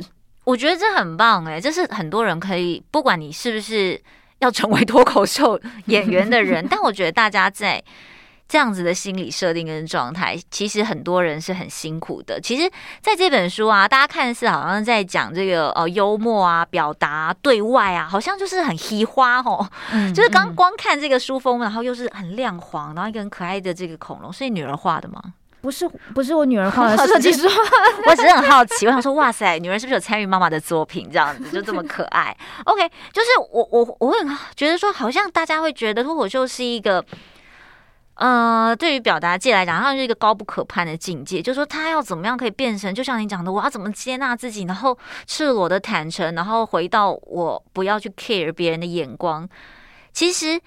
[0.45, 4.01] 我觉得这很棒哎，这是很多人可以，不管你是不是
[4.39, 7.83] 要成为脱口秀演员的人， 但我觉得大家在。
[8.49, 12.39] 这样子的心理设定跟状态，其实很多人是很辛苦的。
[12.39, 19.69] 其实，在这本书啊，大家看似好像在讲这个呃幽默啊、表达、啊、对外啊，好像就是很嘻花哦。
[19.91, 25.21] 嗯，就是刚光看这个书封，然后又是很亮黄，然后一个很可爱的这个恐龙，是你女儿画的吗？
[25.59, 27.55] 不是，不是我女儿画的，设计师画。
[28.07, 31.09] 我只是很好奇，我想说，哇塞，女儿是不是有参与妈妈的作品？
[31.11, 32.33] 这样子就这么可爱。
[32.63, 34.17] OK，就是我我我会
[34.55, 37.03] 觉得说，好像大家会觉得脱口秀是一个。
[38.17, 41.39] 呃，对于表达界来讲，它是一个高不可攀的境界。
[41.39, 49.47] 就是说，他要怎么样可以变成，就像你讲的，我要怎么接纳自己，然后赤裸的坦诚，然后回到我不要去 care 别人的眼光。
[50.11, 50.59] 其实，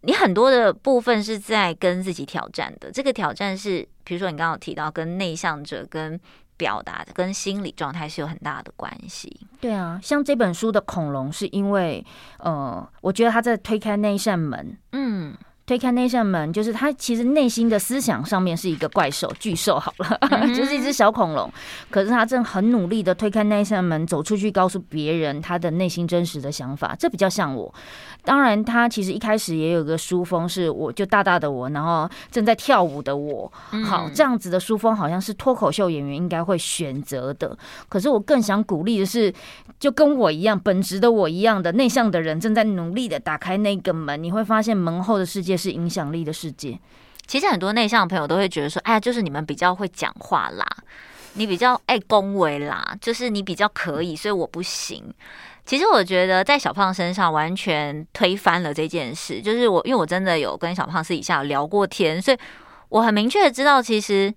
[0.00, 2.90] 你很多的部分是在跟自己挑战的。
[2.90, 6.18] 这个挑战是，比如说你刚刚有提到，跟内向者、跟
[6.56, 9.46] 表达的、跟心理状态是有很大的关系。
[9.60, 12.04] 对啊，像这本书的恐龙，是因为
[12.40, 15.32] 呃，我觉得他在推开那一扇门，嗯。
[15.64, 20.18] 推开那扇门，就是他其实内心的思想上面是一个怪兽、巨兽，好了，
[20.54, 21.50] 就是一只小恐龙。
[21.88, 26.96] 可是他正很努力的推开那扇门，走出去，告诉别人他的内心真实的想法。
[26.98, 27.72] 这比较像我。
[28.24, 33.52] 当然，他其实一开始也有个书封，是我就大大的我，然后正在跳舞的我。
[33.84, 37.56] 好，这样子的书封好像是脱口秀演员应该会选择的。
[37.88, 39.32] 可是我更想鼓励的是，
[39.80, 44.22] 就跟我一样本职的我一样的内向的人，正在努力的打开那个门。
[44.22, 46.78] 你会发现门后的世界是影响力的世界。
[47.26, 50.66] 其实很多内向的朋友都会觉得说：“哎呀，就是你们比较会讲话啦，
[51.34, 55.02] 你比较爱恭维啦，就是你比较可以，所以我不行。”
[55.64, 59.40] 其实我觉得在小胖身上完全推翻了这件事。
[59.40, 62.38] 就是我，因为我真的有跟小胖私底下聊过天，所以
[62.88, 64.32] 我很明确的知道，其实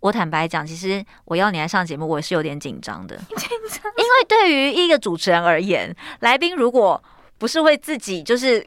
[0.00, 3.16] 我坦白讲，其实我要你来上节目，我也是有点紧张的。
[3.16, 7.02] 紧张，因为对于一个主持人而言，来宾如果
[7.38, 8.66] 不是会自己就是。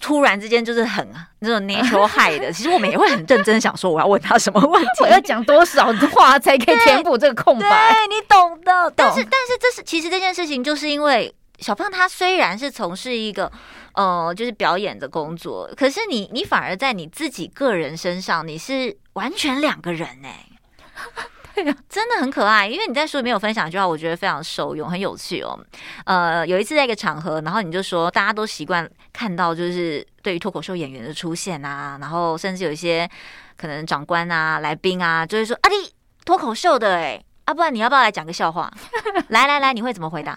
[0.00, 1.06] 突然之间就是很
[1.40, 7.92] 那种 natural high 的，其实我们也会很认真想说，我要问他什么问题，我要讲多少话才可以填补这个空白？
[7.92, 8.92] 对，你懂的。
[8.96, 13.50] 但是，但是这是其实这件事情，就是因为小胖他虽然是从事一个
[13.92, 20.46] 呃就是表演的工作，可是你你反而在你自己个人身上，你是完全两个人哎。
[21.88, 25.58] 真的很可爱，因为你在书里面有分享一句话，我觉得非常受用，很有趣哦。
[26.04, 33.08] 呃，有一次在一个场合，然后你就说，大家都习惯看到就是对于脱口秀演员的出现啊，然后甚至有一些
[33.56, 35.92] 可能长官啊、来宾啊，就会说啊，你
[36.24, 38.70] 脱口秀的哎，啊，不然你要不要来讲个笑话？
[39.30, 40.36] 来来来，你会怎么回答？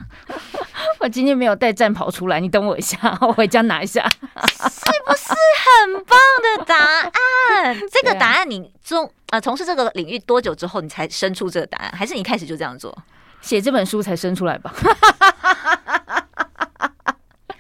[0.99, 6.19] 我今天没有带战袍出来，你等我一下， 我回家拿一下，是不是很棒
[6.57, 7.75] 的答案？
[7.91, 11.91] 这个答案你从啊从事这个领域多久之后，你才生出这个答案？
[11.97, 12.95] 还是你一开始就这样做？
[13.41, 14.73] 写这本书才生出来吧？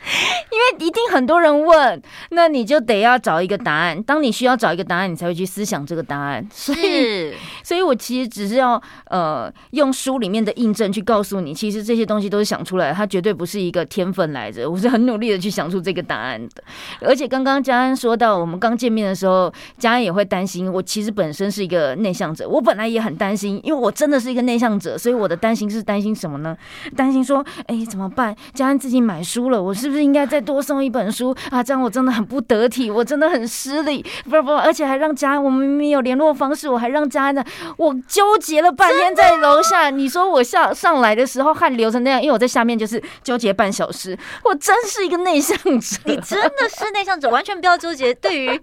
[0.51, 4.01] 因为一定很多人问，那你就得要找一个答案。
[4.03, 6.45] 当你需要找一个答案，你才会去思想这个答案。
[6.51, 14.69] 所以，所以我其实只是要呃用书里面的印证去告诉你，其实这些东西都是想出来的，它绝对不是一个天分来着。
[14.69, 16.63] 我是很努力的去想出这个答案的。
[17.01, 20.71] 而且刚刚家安说到，我们刚见面的时候，家安也会担心。
[20.71, 26.57] 我其实本身是一个内向者，我本来也很担心，因为我真的是一个内向者，所以我的担心是担心什么呢？
[26.95, 28.35] 担心说，哎，怎么办？
[28.53, 31.35] 家安自己买书了，我是不是应该再多送一本书。
[31.49, 37.43] 啊，这样我真的很不得体，我真的很失礼，不不，而且还让家安，我们明明有联络方式，我还让家安的，
[37.77, 48.13] 我纠结了半天在楼下，你说我下上来的时候汗流成那样，因为我在下面就是纠结半小时，我真是一个内向者，你真的是内向者，完全不要纠结。
[48.15, 48.61] 对于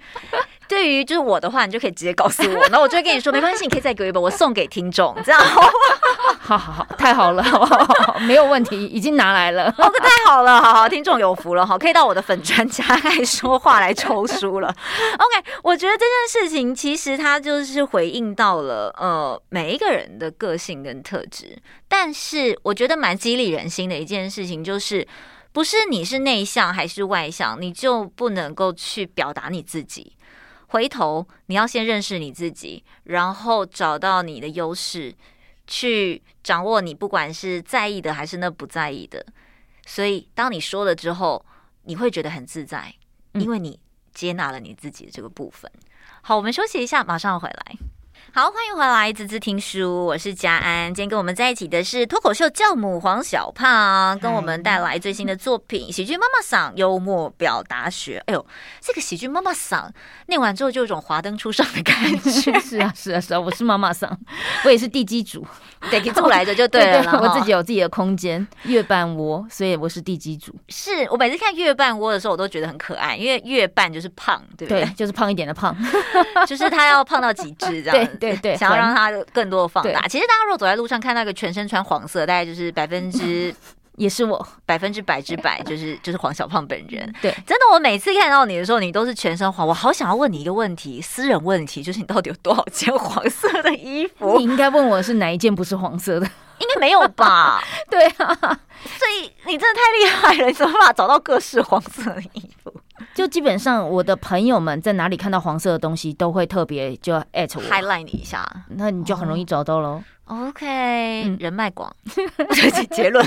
[0.68, 5.62] 对于就是我的话，你就可以直接告诉我，然后我就会跟你说，没关系，你可以再给我一本，我送给听众，这样 好，
[6.40, 14.68] 好好好，太好了，好好好，没有问题，已经拿来了，哦，太好了，好好，听众有福了，好，可以到我的粉专家来说话来抽书了。
[14.68, 21.56] OK，我觉得这件事情其实它就是回应到了呃每一个人的个性跟特质，
[21.88, 25.06] 但是我觉得蛮激励人心的一件事情就是，
[25.52, 30.12] 不是你是内向还是外向，你就不能够去表达你自己。
[30.68, 35.14] 回头你要先认识你自己，然后找到你的优势，
[35.66, 39.24] 去掌握你不管是在意的还是那不在意的。
[39.86, 41.44] 所以当你说了之后，
[41.84, 42.92] 你会觉得很自在，
[43.34, 43.78] 因为你
[44.12, 45.70] 接纳了你自己的这个部分。
[46.22, 47.76] 好，我们休息一下，马上回来。
[48.32, 50.92] 好，欢迎回来，滋滋听书，我是佳安。
[50.92, 58.18] 今天跟我们在一起的是脱口秀教母黄小胖，跟我们带来最新的作品《喜剧妈妈嗓幽默表达学》。
[58.26, 58.46] 哎呦，
[58.82, 59.88] 这个喜剧妈妈嗓
[60.26, 62.52] 念完之后就有种华灯初上的感觉。
[62.60, 64.10] 是啊，是啊，是啊，我是妈妈嗓，
[64.64, 65.46] 我也是地基主，
[65.90, 67.02] 得给出来的就对了。
[67.02, 70.54] 对对，我自己有自己的空间，月半窝，所以我是地基主。
[70.68, 74.84] 是我每次看月半窝的时候，我都觉得很可爱，因为月半就是胖，对不对？
[74.84, 75.74] 对，就是胖一点的胖，
[76.46, 78.06] 就是他要胖到极致这样。
[78.16, 78.32] 对。
[78.32, 80.06] 对对，想要让它更多的放大。
[80.08, 83.54] 其实大家如果走在路上看到一个全身穿黄色，大概就是百分之
[83.96, 87.10] 也是我百分之百之百，就是就是黄小胖本人。
[87.22, 89.66] 对，真的，我每次看到你的时候，你都是全身黄。
[89.66, 94.36] 我好想要问你一个问题，私人问题，就是你到底有多少件黄色的衣服？
[94.38, 96.26] 你应该问我是哪一件不是黄色的？
[96.58, 97.62] 应该没有吧？
[97.90, 102.72] 对啊，所以你真的太厉害了，你怎么办法找到各式黄色的衣服？
[103.16, 110.02] 就基本上，我的朋友们在哪里看到黄色的东西，都会特别就 at 我，highlight 你一下，那你就很容易找到喽。
[110.26, 111.94] OK，人脉广，
[112.50, 113.24] 这是结论。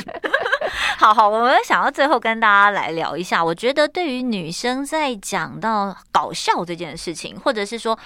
[0.98, 7.98] 好好，我们想要最后跟大家来聊一下，我觉得对于女生在讲到搞笑这件事情，或者是说，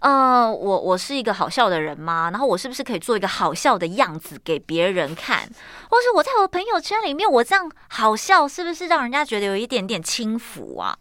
[0.00, 2.28] 呃，我我是一个好笑的人吗？
[2.30, 5.48] 然后我是不是可以做一个好笑的样子给别人看？
[5.88, 10.94] 或是我在我的朋友圈里面，我这样好笑，是不是让人家觉得有一点点轻浮啊？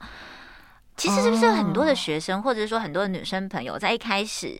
[0.96, 4.58] 其实是不是很多的学生，或者说很多的女生朋友，在一开始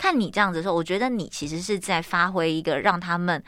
[0.00, 3.44] 看你这样子的时候，我觉得你其实是在发挥一个让他们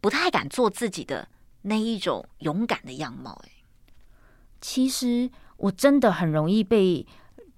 [0.00, 1.28] 不太敢做自己的
[1.62, 3.40] 那一种勇敢的样貌。
[3.44, 3.50] 哎，
[4.60, 7.06] 其实我真的很容易被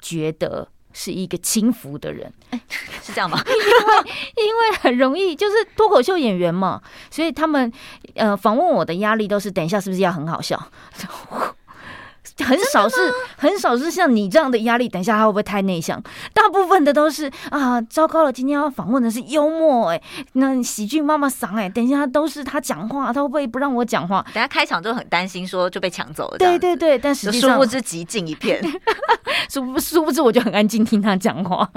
[0.03, 2.31] 觉得是一个轻浮的人，
[3.03, 3.41] 是这样吗？
[3.49, 7.73] 因为因为很容易就是脱口秀演员嘛，所以他们
[8.17, 10.71] 呃访问我的压力都是等一下是不是要很好笑。
[12.45, 12.97] 很少是
[13.37, 16.03] 很少是像你这样的压力，等一下他会不会太内向？
[16.33, 24.25] 大部分的都是啊，糟糕了，今天要访问的是幽默哎、欸，那喜剧妈妈桑哎，等一下都是他讲话，他会不会不让我讲话？
[24.35, 26.39] 等下开场就很担心说就被抢走了。
[26.39, 28.63] 对对对，但实际上殊不知极静一片，
[29.49, 31.69] 殊不殊不知我就很安静听他讲话，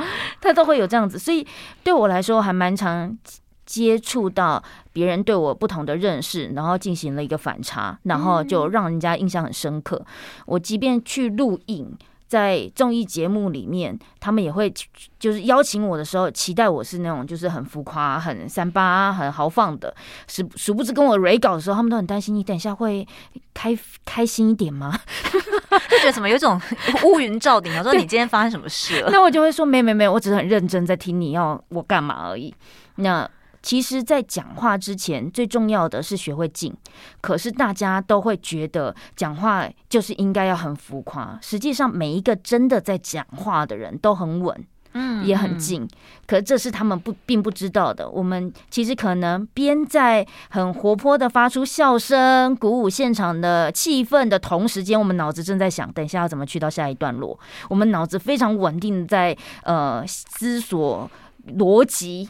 [0.41, 1.45] 他都会有这样子，所以
[1.84, 3.18] 对我来说还蛮常。
[3.66, 4.61] 接触到
[4.93, 9.97] 别人对我不同的认识，然后进行了一个反差，然后就让人家印象很深刻。
[9.97, 10.05] 嗯、
[10.45, 11.91] 我即便去录影，
[12.27, 14.71] 在综艺节目里面，他们也会
[15.19, 19.93] 就是邀请我的时候，期待我是那种就是很浮夸、很三八、很豪放的。
[20.27, 23.07] 殊殊不知跟我 re 稿的时候，他们都很担心你等一下会
[23.53, 24.97] 开 开心一点吗？
[25.89, 26.59] 就觉得怎么有种
[27.03, 27.75] 乌云罩顶？
[27.77, 29.09] 我说你今天发生什么事了？
[29.13, 32.53] 那我就会说没没没，我只是很认真在听你要我干嘛而已。
[32.95, 33.27] 那。
[33.64, 36.76] 其实，在讲话之前，最重要的是学会静。
[37.22, 41.39] 可是大家都会觉得讲话就是应该要很浮夸。
[41.41, 45.88] 实际上，每一个真的在讲话的人都很稳，嗯，也很静。
[46.28, 48.09] 可这是他们不并不知道的。
[48.09, 57.39] 我们其实可能边在很活泼的发出笑声，鼓舞现场的气氛的同时间，我们脑子正在想，等一下要怎么去到下一段落。
[57.70, 61.09] 我们脑子非常稳定，在呃思索
[61.57, 62.30] 逻辑。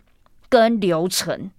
[0.54, 1.50] 跟流程，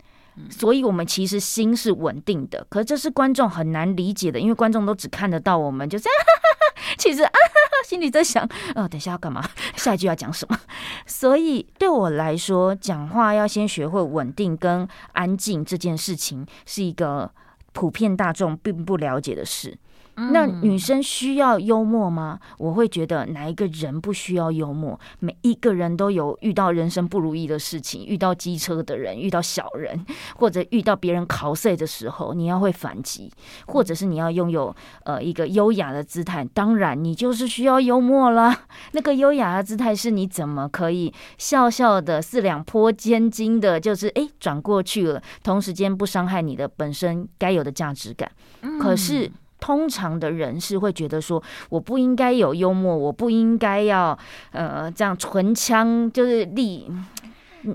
[0.48, 6.16] 所以我们其实心是稳定的，可是这是观众很难理解的，因为观众都只看得到我们，就这样
[6.96, 7.32] 其实啊，
[7.84, 9.44] 心里在想，哦，等一下要干嘛？
[9.74, 10.56] 下一句要讲什么？
[11.06, 17.28] 所以对我来说，讲话要先学会稳定跟安静，这件事情是一个
[17.72, 19.76] 普遍大众并不了解的事。
[20.16, 22.38] 那女生需要幽默吗？
[22.58, 24.98] 我会觉得哪一个人不需要幽默？
[25.18, 30.04] 每一个人都有遇到人生不如意的事情，遇到机车的人，遇到小人，
[30.36, 33.30] 或者遇到别人考碎的时候，你要会反击，
[33.66, 36.44] 或者是你要拥有呃一个优雅的姿态。
[36.54, 38.66] 当然，你就是需要幽默啦。
[38.92, 48.30] 那个优雅的姿态是你怎么可以笑笑的四两拨千斤的，就是诶转过去了，同时间不伤害你的本身该有的价值感。
[48.80, 49.30] 可是。
[49.64, 54.18] 通常的人是会觉得说，我不应该有幽默，我不应该要
[54.52, 56.86] 呃这样唇枪就是利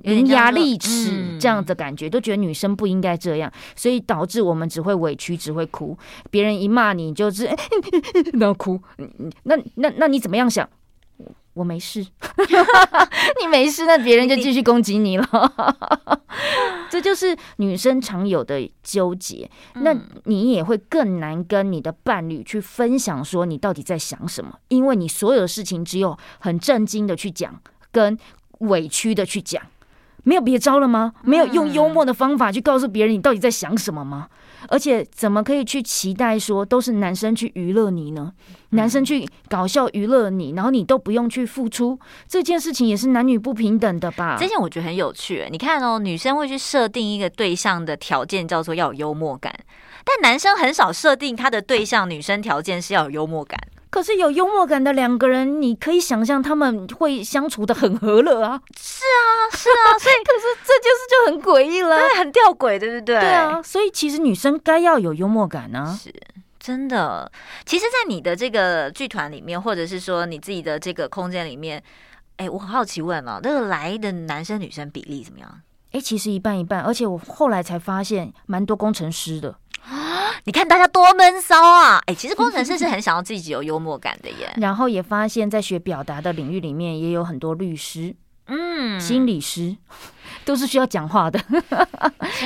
[0.04, 5.98] 伶牙俐齿这样的感觉，都觉得女生不应该这样，所以导致我们只会委屈，只会哭。
[6.30, 7.50] 别人一骂你，就是
[8.38, 8.80] 然后哭。
[9.46, 10.70] 那那那你怎么样想？
[11.60, 12.00] 我没事，
[13.42, 15.28] 你没事，那别人就继续攻击你了。
[16.90, 19.50] 这就是女生常有的纠结。
[19.74, 19.94] 那
[20.24, 28.18] 你也会更难跟你的伴侣去分享，说你到底在想什么，因为你所有的事情只有很震惊的去讲，跟
[28.60, 29.62] 委屈的去讲，
[30.24, 31.14] 没有别招了吗？
[31.24, 34.30] 没有用幽默的方法去告诉别人你到底在想什么吗？
[34.68, 38.34] 而且怎么可以去期待说都是男生去娱乐你呢？
[38.72, 41.98] 男生去搞笑娱乐你，然后你都不用去付出，
[42.28, 44.38] 这件事情也是男女不平等的吧？
[44.40, 45.48] 这件我觉得很有趣。
[45.52, 49.54] 你看哦，女生会去设定一个对象的条件，叫做要有幽默感，
[50.06, 53.60] 但男生很少设定他的对象女生条件是要有幽默感。
[53.90, 58.62] 可是有幽默感的两个人，你可以想象他们会相处的很和乐啊！
[58.78, 63.20] 是啊，是啊， 所以可是这件事就很诡异了，对，很吊诡，对不对？
[63.20, 66.14] 对啊，所以其实女生该要有幽默感呢、啊，是
[66.60, 67.32] 真的。
[67.66, 71.82] 其实，在你的这个剧团里面，或者是说你自己的这个空间里面，
[72.38, 75.62] 哎，我很好奇问了，那个来的男生女生比例怎么样？
[75.94, 79.56] 哎，其实一半一半，而且我后来才发现，蛮多工程师的。
[80.46, 81.98] 你看大家多闷骚啊！
[82.06, 84.52] 哎、欸，其实工程师是 很想要自己有幽默感的耶。
[84.58, 88.16] 然后也发现，在学表达的领域里面，也有很多律师、
[88.48, 89.76] 嗯，心理师，
[90.46, 91.40] 都是需要讲话的，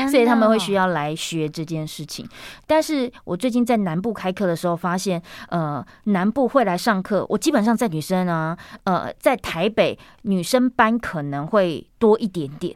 [0.10, 2.28] 所以他们会需要来学这件事情。
[2.68, 12.76] 但是我最近在南部开课的时候，发现，呃，南部会来上课，我基本上在女生啊，呃，在台北女生班可能会多一点点，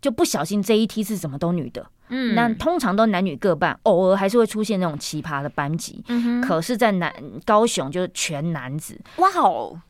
[0.00, 1.86] 就不小心这一梯次怎么都女的。
[2.14, 6.04] 嗯，那通常都男女各半，偶尔还是会出现那种奇葩的班级。
[6.46, 7.10] 可是，在南
[7.46, 9.00] 高雄就是全男子。
[9.16, 9.80] 哇哦，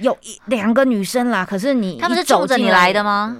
[0.00, 1.46] 有一两个女生啦。
[1.48, 3.36] 可是你他们是走着你来的吗？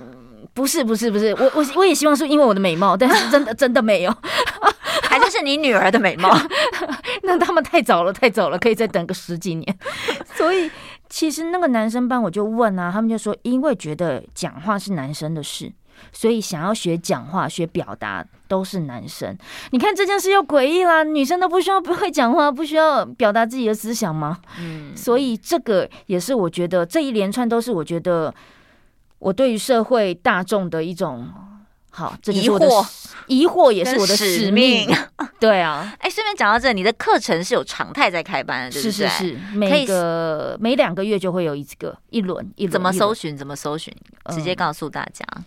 [0.55, 1.35] 不是，不是，不是。
[1.35, 4.17] 我我我也希望是因为我的美貌，但是真的 真的没有。
[5.03, 6.35] 还是是你女儿的美貌？
[7.25, 9.79] 那他们太早了，太早了，可以再等个十几年。
[10.35, 10.71] 所以
[11.09, 15.73] 其实那个男生班我就问啊，他们就说，因为觉得讲话是男生的事。
[16.13, 19.37] 所以想要学讲话、学表达都是男生。
[19.71, 24.39] 你看这件事又诡异啦，女生都不需要不会讲话，不需要表达自己的思想吗？
[24.59, 28.35] 嗯，所以这个也是我觉得这一连串都是我觉得
[29.19, 31.29] 我对于社会大众的一种
[31.91, 32.87] 好这疑惑，
[33.27, 34.89] 疑惑也是我的使命。
[35.41, 38.91] 对啊，哎，顺便讲到这，你的课程是有常态在开班的，对不对？
[38.91, 42.73] 是是是，每个每两个月就会有一个一轮一轮。
[42.73, 43.37] 怎么搜寻？
[43.37, 43.95] 怎么搜寻？
[44.31, 45.25] 直接告诉大家。
[45.37, 45.45] 嗯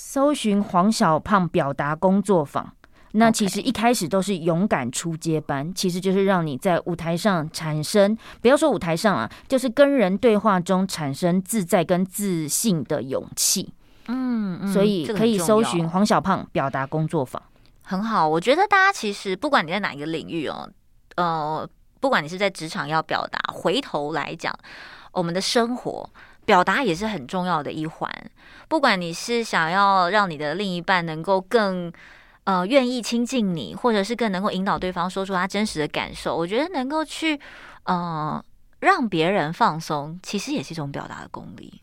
[0.00, 2.72] 搜寻黄小胖表达工作坊，
[3.12, 13.74] 那其实一开始都是勇敢出街班.其实就是让你在舞台上产生，不要说舞台上啊，就是跟人对话中产生自在跟自信的勇气。
[14.06, 17.42] 嗯，嗯，所以可以搜寻黄小胖表达工作坊，
[17.82, 18.26] 很好。
[18.26, 20.70] 我觉得大家其实不管你在哪一个领域哦，
[21.16, 21.68] 呃，
[21.98, 24.56] 不管你是在职场要表达，回头来讲，
[25.10, 26.08] 我们的生活。
[26.48, 28.10] 表达也是很重要的一环，
[28.68, 31.92] 不管你是想要让你的另一半能够更
[32.44, 37.38] 呃愿意亲近你，或者是更能够引导对方说出他真实的感受，我觉得能够去
[37.82, 38.42] 呃
[38.80, 41.82] 让别人放松，其实也是一种表达的功力。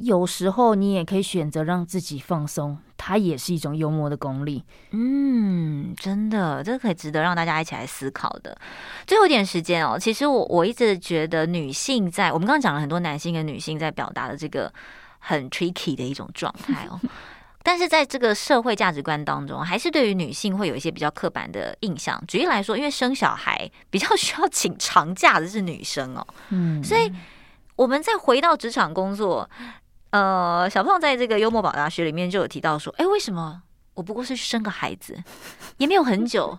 [0.00, 4.64] 有时候你也可以选择让自己放松，它也是一种幽默的功力。
[4.90, 8.56] 嗯，真的，这个可以值得让大家一起来思考的。
[9.06, 14.72] 最后一点时间哦，其实我我一直觉得女性在我们刚刚讲了很多男性跟女性在表达的这个
[15.20, 17.00] 很 tricky 的一种状态哦，
[17.62, 22.20] 但是在这个社会价值观当中，还是对于女性会有一些比较刻板的印象。
[22.26, 27.10] 举例来说，因为生小孩比较需要请长假的是女生哦，嗯，所以。
[27.76, 29.48] 我们再回到职场工作，
[30.10, 33.62] 呃，小胖在这个幽默宝大学里面就有提到说，哎，为什么
[33.94, 35.16] 我不过是去生个孩子，
[35.76, 36.58] 也没有很久，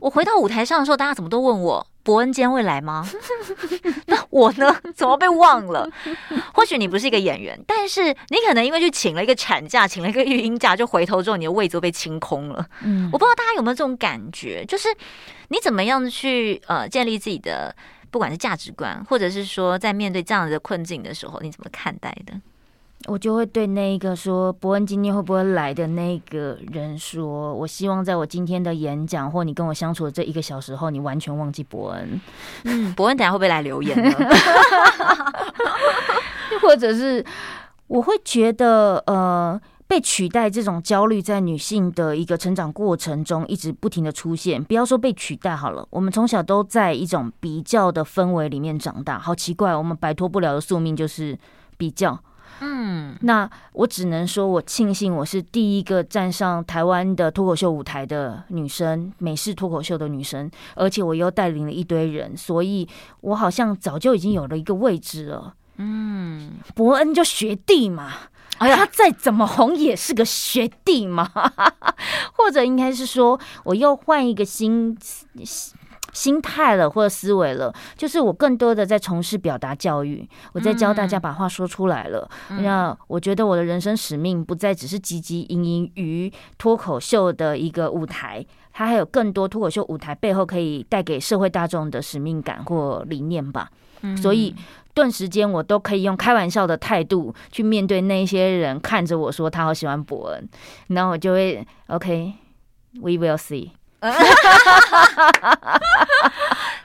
[0.00, 3.06] 我回到舞台上的时候，大家怎么都问我伯恩今天会来吗？
[4.06, 5.86] 那我呢，怎么被忘了？
[6.54, 12.66] 或许你不是一个演员，但是你可能因为去请了一个产假，请了一个育婴假，就回头之后你的位置都被清空了。
[12.82, 14.88] 嗯，我不知道大家有没有这种感觉，就是
[15.48, 17.76] 你怎么样去呃建立自己的。
[18.10, 22.32] 不管是价值观，或者是说在面对这样的困境的时候，你怎么看待的？
[23.06, 32.20] 我就会对那一个说伯恩今天会不会来的那个人说，我希望在我今天的演讲或你跟我相处的这一个小时后，你完全忘记伯恩。
[32.64, 34.10] 嗯，伯恩等下会不会来留言呢？
[36.60, 37.24] 或者是
[37.86, 39.60] 我会觉得呃。
[39.88, 44.62] 被取代这种焦虑，在女性的一个成长过程中一直不停的出现。
[44.62, 51.36] 不要说被取代好了，我们从小都在一种比较的氛围里面长大，好奇怪，我们摆脱不了的宿命就是
[51.78, 52.20] 比较。
[52.60, 62.86] 嗯，那我只能说，我庆幸我是第一个站上台湾的脱口秀舞台的女生，美式脱口秀的女生，而且我又带领了一堆人，所以
[63.20, 65.54] 我好像早就已经有了一个位置了。
[65.76, 68.12] 嗯，伯恩就学弟嘛。
[68.66, 71.30] 他再怎么红也是个学弟嘛，
[72.34, 74.96] 或者应该是说，我又换一个心
[76.12, 82.28] 心态了，或者思维了，就是我更多的在从事表达教育，我在教大家把话说出来了。
[82.50, 93.70] 嗯、那我觉得我的人生使命不再只是汲汲营营于脱口秀的一个舞台，它还有更多脱口秀舞台背后可以带给社会大众的使命感或理念吧。
[94.00, 94.54] 嗯、所以。
[94.98, 100.48] 顿时间，我都可以用开玩笑的态度去面对那些人看着我说他好喜欢博恩，
[100.88, 103.70] 然后我就会 OK，We will see。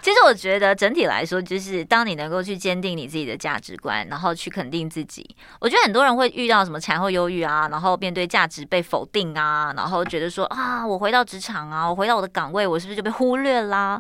[0.04, 5.36] 其实我觉得整体来说，就是当你能够去坚定你自己的价值观，然后去肯定自己。
[5.60, 14.00] 我觉得很多人会遇到什么产后忧郁啊，然后面对价值被否定啊，然后觉得说啊，我回到职场啊，我回到我的岗位，我是不是就被忽略啦？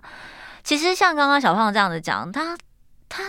[0.63, 2.55] 其实像刚刚小胖这样子讲，他
[3.09, 3.23] 他。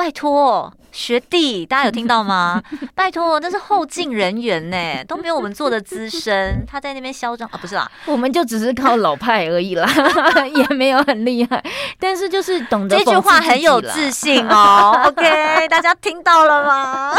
[0.00, 2.62] 拜托，学弟，大家有听到吗？
[2.96, 6.64] 拜托，那是后进人员呢，都没有我们做的资深。
[6.66, 9.86] 他在那边嚣张啊，不是啦，我们就只是靠老派而已啦，
[10.56, 11.62] 也没有很厉害。
[11.98, 15.02] 但是就是懂得这句话很有自信哦。
[15.04, 17.14] OK，大家听到了吗？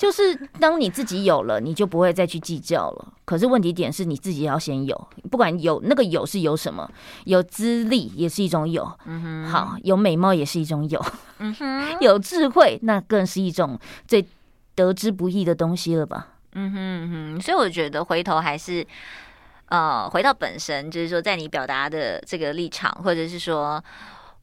[0.00, 3.12] 就是当你自己有了，你就不会再去计较了。
[3.24, 6.90] 可是问题点是你自己要先有，不管有那个有是有什么，
[7.24, 11.02] 有资历也是一种有，嗯哼，好，有美貌也是一种有，
[11.38, 14.26] 嗯哼，有智慧那更是一种最
[14.74, 17.40] 得之不易的东西了吧，嗯哼嗯哼。
[17.40, 18.86] 所以我觉得回头还是
[19.68, 23.82] 呃回到本身，就是说在你表达的这个立场，或者是说。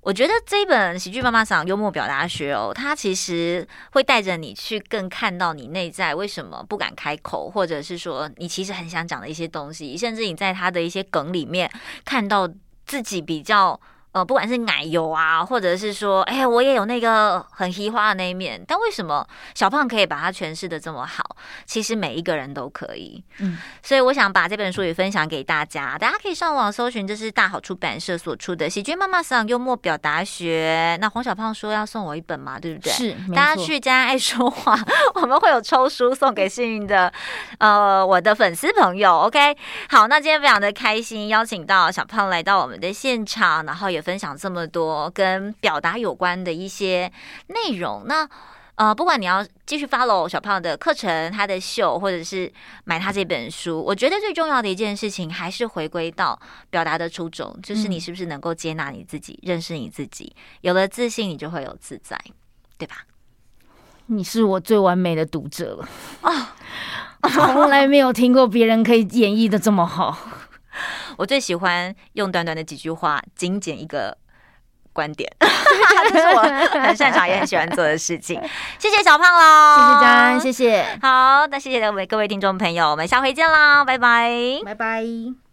[0.02, 11.72] 我觉得这一本《喜剧妈妈桑幽默表达学》哦，它其实会带着你去更看到你内在为什么不敢开口，或者是说你其实很想讲的一些东西，甚至你在他的一些梗里面
[12.04, 12.50] 看到
[12.88, 13.80] 自己比较
[14.14, 21.24] 呃，不管是奶油啊，或者是说，哎，我也有那个很嘻哈的那一面，但为什么小胖可以把它诠释的这么好？
[21.66, 30.96] 其实每一个人都可以，嗯，所以我想把这本书也分享给大家，大家可以上网搜寻，这是大好出版社所出的《喜剧妈妈桑幽默表达学》。
[31.02, 32.92] 那黄小胖说要送我一本嘛，对不对？
[32.92, 34.78] 是，大家去家爱说话，
[35.16, 37.12] 我们会有抽书送给幸运的，
[37.60, 39.20] 呃，我的粉丝朋友。
[39.22, 39.56] OK，
[39.90, 44.12] 好，那今天非常的开心，邀请到小胖来到我们的现场，然后也。
[44.12, 47.12] 分享这么多跟表达有关的一些
[47.48, 48.28] 内容，那
[48.76, 52.52] 呃，不管你要继续 follow 小胖的课程、他的秀，或者是
[52.84, 56.38] 买他这本书，我觉得最重要的一件事情还是回归到
[56.72, 62.20] 表达的初衷，就是你是不是能够接纳你自己、嗯、认识你自己，有了自信，你就会有自在，
[62.80, 63.06] 对吧？
[64.08, 65.88] 你是我最完美的读者了
[66.22, 66.56] 啊！
[67.30, 70.18] 从来没有听过别人可以演绎的这么好。
[71.22, 74.18] 我最喜欢用短短的几句话精简一个
[74.92, 75.32] 观点，
[76.12, 76.42] 这是我
[76.82, 78.42] 很擅长也很喜欢做的事情。
[78.80, 81.00] 谢谢小胖喽，谢谢张，谢谢。
[81.00, 84.32] 好，那谢谢各位各位听众朋友，我们下回见啦，拜拜，
[84.66, 85.51] 拜拜。